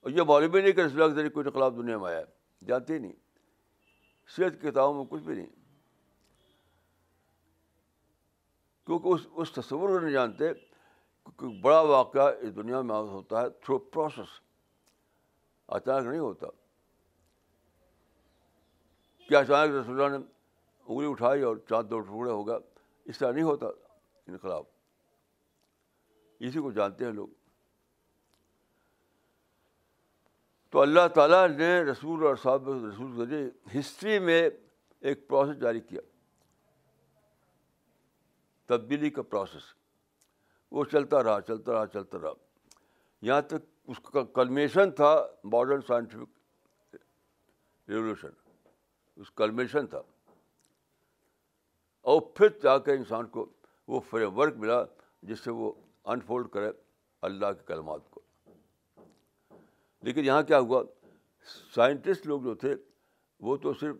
اور 0.00 0.10
یہ 0.10 0.22
معلوم 0.22 0.54
ہی 0.54 0.62
نہیں 0.62 0.72
کہ 0.72 0.80
رسول 0.80 1.02
اللہ 1.02 1.14
کے 1.14 1.16
ذریعے 1.16 1.30
کوئی 1.30 1.46
انقلاب 1.46 1.76
دنیا 1.76 1.98
میں 1.98 2.06
آیا 2.06 2.18
ہے۔ 2.18 2.24
جانتے 2.66 2.94
ہی 2.94 2.98
نہیں۔ 2.98 3.12
صحت 4.36 4.62
کی 4.62 4.70
کتابوں 4.70 4.94
میں 4.94 5.04
کچھ 5.04 5.22
بھی 5.22 5.34
نہیں۔ 5.34 5.46
کیونکہ 8.86 9.08
اس 9.08 9.20
اس 9.34 9.52
تصور 9.52 9.88
کو 9.88 9.98
نہیں 9.98 10.12
جانتے 10.12 10.54
کہ 11.38 11.60
بڑا 11.60 11.80
واقعہ 11.80 12.32
اس 12.40 12.56
دنیا 12.56 12.80
میں 12.80 12.96
ہوتا 12.96 13.40
ہے 13.40 13.50
تھرو 13.50 13.78
پروسیس 13.78 14.40
اچانک 15.68 16.06
نہیں 16.06 16.18
ہوتا۔ 16.18 16.46
کیا 19.28 19.38
اچانک 19.38 19.74
رسول 19.74 20.02
اللہ 20.02 20.16
نے 20.16 20.37
انگلی 20.88 21.10
اٹھائی 21.10 21.42
اور 21.42 21.56
چاند 21.56 21.90
دو 21.90 22.00
ٹکڑے 22.00 22.30
ہوگا 22.30 22.58
اس 23.04 23.18
طرح 23.18 23.32
نہیں 23.32 23.44
ہوتا 23.44 23.66
انقلاب۔ 24.26 24.64
اسی 26.40 26.60
کو 26.60 26.70
جانتے 26.70 27.04
ہیں 27.04 27.12
لوگ۔ 27.12 27.28
تو 30.70 30.80
اللہ 30.80 31.08
تعالیٰ 31.14 31.48
نے 31.48 31.82
رسول 31.82 32.26
اور 32.26 32.36
صاحب 32.36 32.68
رسول 32.68 33.16
کے 33.16 33.16
ذریعے 33.16 33.78
ہسٹری 33.80 34.18
میں 34.18 34.50
ایک 35.00 35.28
پروسیس 35.28 35.60
جاری 35.60 35.80
کیا۔ 35.80 36.00
تبدیلی 38.66 39.10
کا 39.10 39.22
پروسیس 39.22 39.62
وہ 40.70 40.84
چلتا 40.84 41.22
رہا 41.22 41.40
چلتا 41.40 41.72
رہا 41.72 41.86
چلتا 41.86 42.18
رہا۔ 42.22 42.32
یہاں 43.22 43.40
تک 43.40 43.88
اس 43.88 43.96
کا 44.12 44.22
کلمیشن 44.24 44.90
تھا 44.90 45.26
ماڈرن 45.44 45.80
سائنٹیفک 45.80 46.38
ریولیوشن 47.88 48.30
اس 49.16 49.30
کلمیشن 49.30 49.86
تھا۔ 49.86 50.02
اور 52.08 52.20
پھر 52.20 52.48
جا 52.62 52.78
کے 52.78 52.92
انسان 52.92 53.26
کو 53.26 53.52
وہ 53.88 54.00
فریم 54.00 54.38
ورک 54.38 54.56
ملا 54.56 54.84
جس 55.22 55.40
سے 55.40 55.50
وہ 55.50 55.72
انفولڈ 56.04 56.48
کرے 56.48 56.70
اللہ 57.22 57.46
کے 57.46 57.64
کلمات 57.66 58.00
کو۔ 58.10 58.20
لیکن 60.02 60.24
یہاں 60.24 60.42
کیا 60.42 60.58
ہوا؟ 60.58 60.82
سائنٹسٹ 61.74 62.26
لوگ 62.26 62.42
جو 62.42 62.54
تھے، 62.54 62.74
وہ 63.40 63.56
تو 63.56 63.74
صرف 63.74 63.96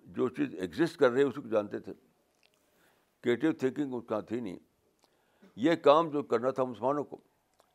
جو 0.00 0.28
چیز 0.28 0.54
ایگزسٹ 0.54 0.96
کر 0.96 1.10
رہے، 1.10 1.22
اسی 1.22 1.40
کو 1.40 1.48
جانتے 1.48 1.78
تھے۔ 1.78 1.92
کریٹیو 3.20 3.52
تھنکنگ 3.52 3.94
اس 3.94 4.04
کا 4.08 4.20
تھی 4.20 4.40
نہیں۔ 4.40 4.58
یہ 5.56 5.74
کام 5.74 6.10
جو 6.10 6.22
کرنا 6.22 6.50
تھا 6.50 6.64
مسلمانوں 6.64 7.04
کو، 7.04 7.16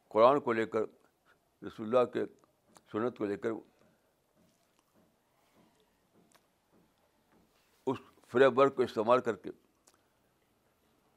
قرآن 0.07 0.39
کو 0.39 0.53
لے 0.53 0.65
کر، 0.65 0.81
رسول 1.65 1.97
اللہ 1.97 2.11
کے 2.11 2.25
سنت 2.91 3.17
کو 3.17 3.25
لے 3.25 3.37
کر 3.37 3.49
اس 7.85 7.97
فریم 8.31 8.57
ورک 8.57 8.75
کو 8.75 8.83
استعمال 8.83 9.21
کر 9.21 9.35
کے 9.35 9.49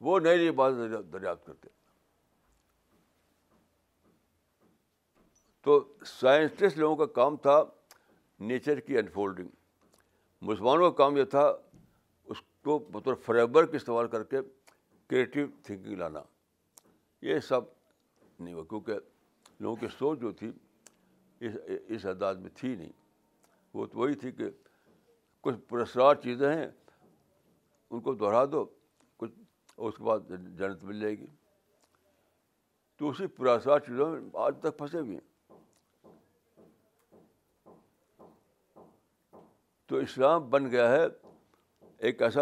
وہ 0.01 0.21
نئی 0.21 0.37
نئی 0.37 0.51
بات 0.51 0.73
دریافت 1.13 1.47
کرتے 1.47 1.69
تو 5.61 5.95
سائنسسٹ 6.07 6.79
لوگوں 6.79 7.07
کا 7.07 7.13
کام 7.13 7.37
تھا 7.37 7.63
نیچر 8.41 8.81
کی 8.81 8.99
انفولڈنگ۔ 8.99 9.49
مسلمانوں 10.43 10.91
کا 10.91 10.97
کام 10.97 11.17
یہ 11.17 11.25
تھا 11.25 11.53
اس 12.25 12.43
کو 12.65 12.79
بطور 12.79 13.15
فریبر 13.15 13.67
کا 13.67 13.77
استعمال 13.77 14.09
کر 14.09 14.25
کے 14.25 14.37
کریٹیو 15.07 15.47
تھنکنگ 15.63 15.97
لانا۔ 15.99 16.23
یہ 17.23 17.39
سب 17.39 17.61
نہیں 18.41 18.55
ہوا، 18.55 18.65
کیونکہ 18.65 18.95
لوگوں 19.61 19.77
کی 19.77 19.87
سوچ 19.99 20.19
جو 20.21 20.33
تھی، 20.33 20.53
اس 21.41 21.57
اس 21.89 22.07
انداز 22.07 22.39
میں 22.39 22.51
تھی 22.55 22.77
نہیں۔ 22.77 22.93
وہ 23.75 23.87
تو 23.87 23.99
وہی 23.99 24.15
تھی 24.15 24.33
کہ 24.33 24.45
کچھ 25.41 25.57
پرسرار 25.69 26.15
چیزیں 26.15 26.53
ہیں 26.55 26.69
ان 27.95 28.01
کو 28.01 28.15
دہرا 28.15 28.45
دو، 28.45 28.67
کچھ 29.17 29.31
اور 29.77 29.89
اس 29.89 29.97
کے 29.97 30.05
بعد 30.05 30.19
جنت 30.29 30.85
مل 30.85 31.01
جائے 31.01 31.19
گی۔ 31.19 31.27
تو 32.97 33.09
اسی 33.09 33.27
پراسرار 33.27 33.79
چیزوں 33.79 34.11
میں 34.11 34.31
آج 34.35 34.55
تک 34.61 34.79
پھنسے 34.79 34.99
ہوئے 34.99 35.17
ہیں۔ 35.17 35.35
تو 39.87 39.97
اسلام 39.97 40.51
بن 40.51 40.71
گیا 40.71 40.91
ہے 40.93 41.07
ایک 41.99 42.23
ایسا 42.23 42.41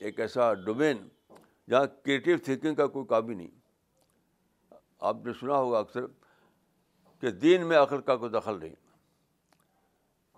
ایک 0.00 0.20
ایسا 0.20 0.54
ڈومین 0.54 1.08
جہاں 1.70 1.86
کریٹیو 2.04 2.36
تھنکنگ 2.44 2.74
کا 2.74 2.86
کوئی 2.86 3.06
کام 3.06 3.28
ہی 3.28 3.34
نہیں۔ 3.34 3.50
آپ 4.98 5.16
نے 5.24 5.32
سنا 5.32 5.56
ہوگا 5.56 5.78
اکثر 5.78 6.00
کہ 7.20 7.30
دین 7.30 7.66
میں 7.66 7.78
عقل 7.78 8.00
کا 8.00 8.16
کوئی 8.16 8.30
دخل 8.30 8.58
نہیں۔ 8.58 8.74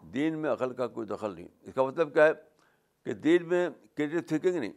دین 0.05 0.39
میں 0.39 0.53
عقل 0.53 0.75
کا 0.75 0.87
کوئی 0.87 1.07
دخل 1.07 1.35
نہیں۔ 1.35 1.49
اس 1.61 1.75
کا 1.75 1.83
مطلب 1.83 2.15
کیا 2.15 2.27
ہے؟ 2.27 2.33
کہ 3.07 3.15
دین 3.15 3.49
میں 3.49 3.71
کریٹیو 3.95 4.21
تھنکنگ 4.29 4.55
نہیں۔ 4.55 4.73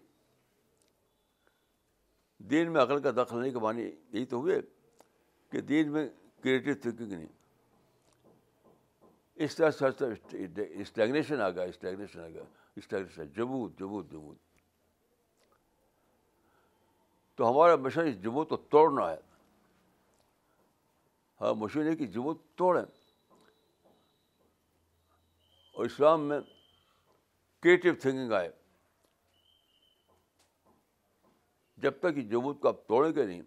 دین 2.37 2.73
میں 2.73 2.81
عقل 2.81 3.01
کا 3.01 3.11
دخل 3.11 3.41
نہیں 3.41 3.51
کے 3.51 3.59
معنی 3.59 3.81
یہی 3.81 4.25
تو 4.25 4.37
ہوئے 4.37 4.61
کہ 5.49 5.61
دین 5.61 5.91
میں 5.91 6.09
کریٹو 6.43 6.81
تھنکنگ 6.81 7.07
نہیں۔ 7.07 7.27
اس 9.35 9.55
طرح 9.55 9.71
سے 9.71 9.85
اسٹیگنیشن 10.81 11.41
آ 11.41 11.49
گیا 11.49 11.63
اسٹیگنیشن 11.63 12.19
آ 12.19 12.27
گیا۔ 12.27 12.43
اسٹیگنیشن 12.75 13.27
جمود 13.27 13.79
جمود 13.79 14.11
جمود 14.11 14.37
تو 17.35 17.51
ہمارا 17.51 17.75
مشن 17.75 18.07
اس 18.07 18.23
جمود 18.23 18.49
کو 18.49 18.57
توڑنا 18.57 19.11
ہے۔ 19.11 19.17
ہاں 21.41 21.53
مشین 21.53 21.87
ہے 21.87 21.95
کہ 21.95 22.05
جمود 22.05 22.37
توڑیں۔ 22.55 22.85
اور 25.71 25.85
اسلام 25.85 26.21
میں 26.21 26.39
کریٹو 27.63 27.93
تھنکنگ 28.01 28.31
آئے 28.31 28.49
جب 31.77 31.99
تک 31.99 32.17
یہ 32.17 32.29
جمود 32.29 32.59
کو 32.59 32.67
آپ 32.67 32.87
توڑیں 32.87 33.11
گے 33.15 33.25
نہیں 33.25 33.41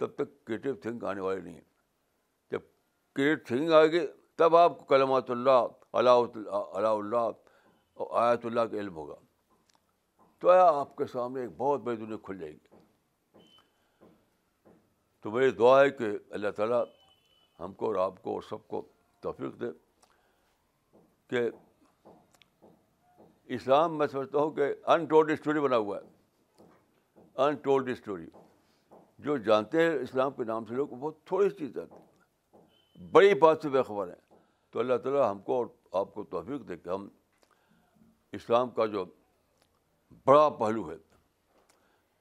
تب 0.00 0.14
تک 0.14 0.44
کریٹو 0.46 0.74
تھنک 0.74 1.04
آنے 1.04 1.20
والے 1.20 1.40
نہیں 1.40 1.54
ہیں 1.54 1.62
جب 2.50 2.60
کریٹو 3.16 3.44
تھنکنگ 3.44 3.72
آئے 3.72 3.90
گی 3.92 4.06
تب 4.36 4.56
آپ 4.56 4.78
کو 4.78 4.84
کلمات 4.84 5.30
اللہ 5.30 5.66
علاء 5.94 6.16
علاء 6.72 6.92
اللہ 6.92 7.30
اور 7.96 8.22
آیت 8.22 8.44
اللہ 8.46 8.60
کا 8.60 8.76
علم 8.76 8.96
ہوگا 8.96 9.14
تو 10.42 10.50
آیا 10.50 10.66
آپ 10.80 10.96
کے 10.96 11.06
سامنے 11.06 11.40
ایک 11.40 11.50
بہت 11.56 11.80
بڑی 11.80 11.96
دنیا 11.96 12.16
کھل 12.24 12.38
جائے 12.38 12.52
گی 12.52 12.74
تو 15.24 15.30
میری 15.30 15.50
دعا 15.50 15.80
ہے 15.80 15.90
کہ 15.90 16.10
اللہ 16.30 16.50
تعالیٰ 16.50 16.84
ہم 17.60 17.72
کو 17.74 17.86
اور 17.86 17.96
آپ 17.96 18.22
کو 18.22 18.32
اور 18.34 18.42
سب 18.42 18.66
کو 18.68 18.82
توفیق 19.22 19.60
دے 19.60 19.70
کہ 21.30 21.48
اسلام 23.46 23.98
میں 23.98 24.06
سمجھتا 24.06 24.38
ہوں 24.38 24.50
کہ 24.50 24.62
انٹولڈ 24.86 25.30
اسٹوری 25.30 25.60
بنا 25.60 25.76
ہوا 25.76 25.98
ہے۔ 25.98 26.02
انٹولڈ 27.36 27.88
اسٹوری 27.88 28.26
جو 29.18 29.36
جانتے 29.36 29.82
ہیں 29.82 29.98
اسلام 29.98 30.30
کے 30.30 30.44
نام 30.44 30.64
سے 30.64 30.74
لوگ 30.74 30.88
بہت 30.88 31.24
تھوڑی 31.24 31.50
سی 31.50 31.56
چیز 31.56 31.74
جانتے 31.74 31.94
ہیں 31.94 32.06
بڑی 33.12 33.34
بات 33.34 33.58
سے 33.62 33.68
بے 33.68 33.82
خبر 33.82 34.08
ہیں۔ 34.08 34.38
تو 34.70 34.78
اللہ 34.80 34.96
تعالیٰ 34.96 35.30
ہم 35.30 35.38
کو 35.38 35.56
اور 35.56 35.66
آپ 35.92 36.14
کو 36.14 36.22
توفیق 36.22 36.68
دے 36.68 36.76
کہ 36.76 36.88
ہم 36.88 37.08
اسلام 38.32 38.70
کا 38.70 38.86
جو 38.86 39.04
بڑا 40.26 40.48
پہلو 40.48 40.90
ہے 40.90 40.94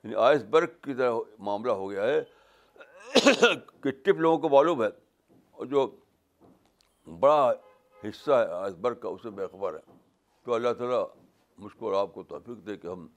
یعنی 0.04 0.16
آئس 0.16 0.44
برگ 0.44 0.68
کی 0.82 0.94
طرح 0.94 1.14
معاملہ 1.40 1.72
ہو 1.72 1.92
گیا 1.92 2.04
ہے۔ 2.04 2.24
کہ 3.82 3.92
ٹپ 3.92 4.20
لوگوں 4.20 4.38
کو 4.38 4.50
معلوم 4.50 4.84
ہے۔ 4.84 4.90
اور 5.52 5.66
جو 5.66 5.96
بڑا 7.20 7.52
حصہ 8.04 8.32
ہے 8.32 8.52
آئس 8.52 8.74
برگ 8.74 8.96
کا 8.96 9.10
اسے 9.10 9.30
بے 9.30 9.48
خبر 9.52 9.74
ہے 9.74 10.05
تو 10.46 10.54
اللہ 10.54 10.74
تعالیٰ 10.74 11.08
مجھ 11.58 11.78
کو 11.78 11.94
اور 11.94 12.02
آپ 12.02 12.14
کو 12.14 12.24
توفیق 12.24 12.68
دے 12.68 12.78
کہ 12.78 12.88
ہم 12.88 13.08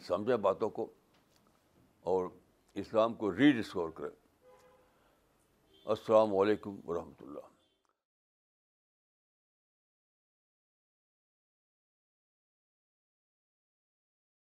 سمجھیں 0.00 0.36
باتوں 0.36 0.70
کو 0.70 0.92
اور 2.00 2.28
اسلام 2.74 3.14
کو 3.14 3.36
ری 3.36 3.52
ڈسکور 3.52 3.90
کریں۔ 3.90 4.10
السلام 5.84 6.36
علیکم 6.36 6.80
ورحمۃ 6.86 7.20
اللہ۔ 7.20 7.51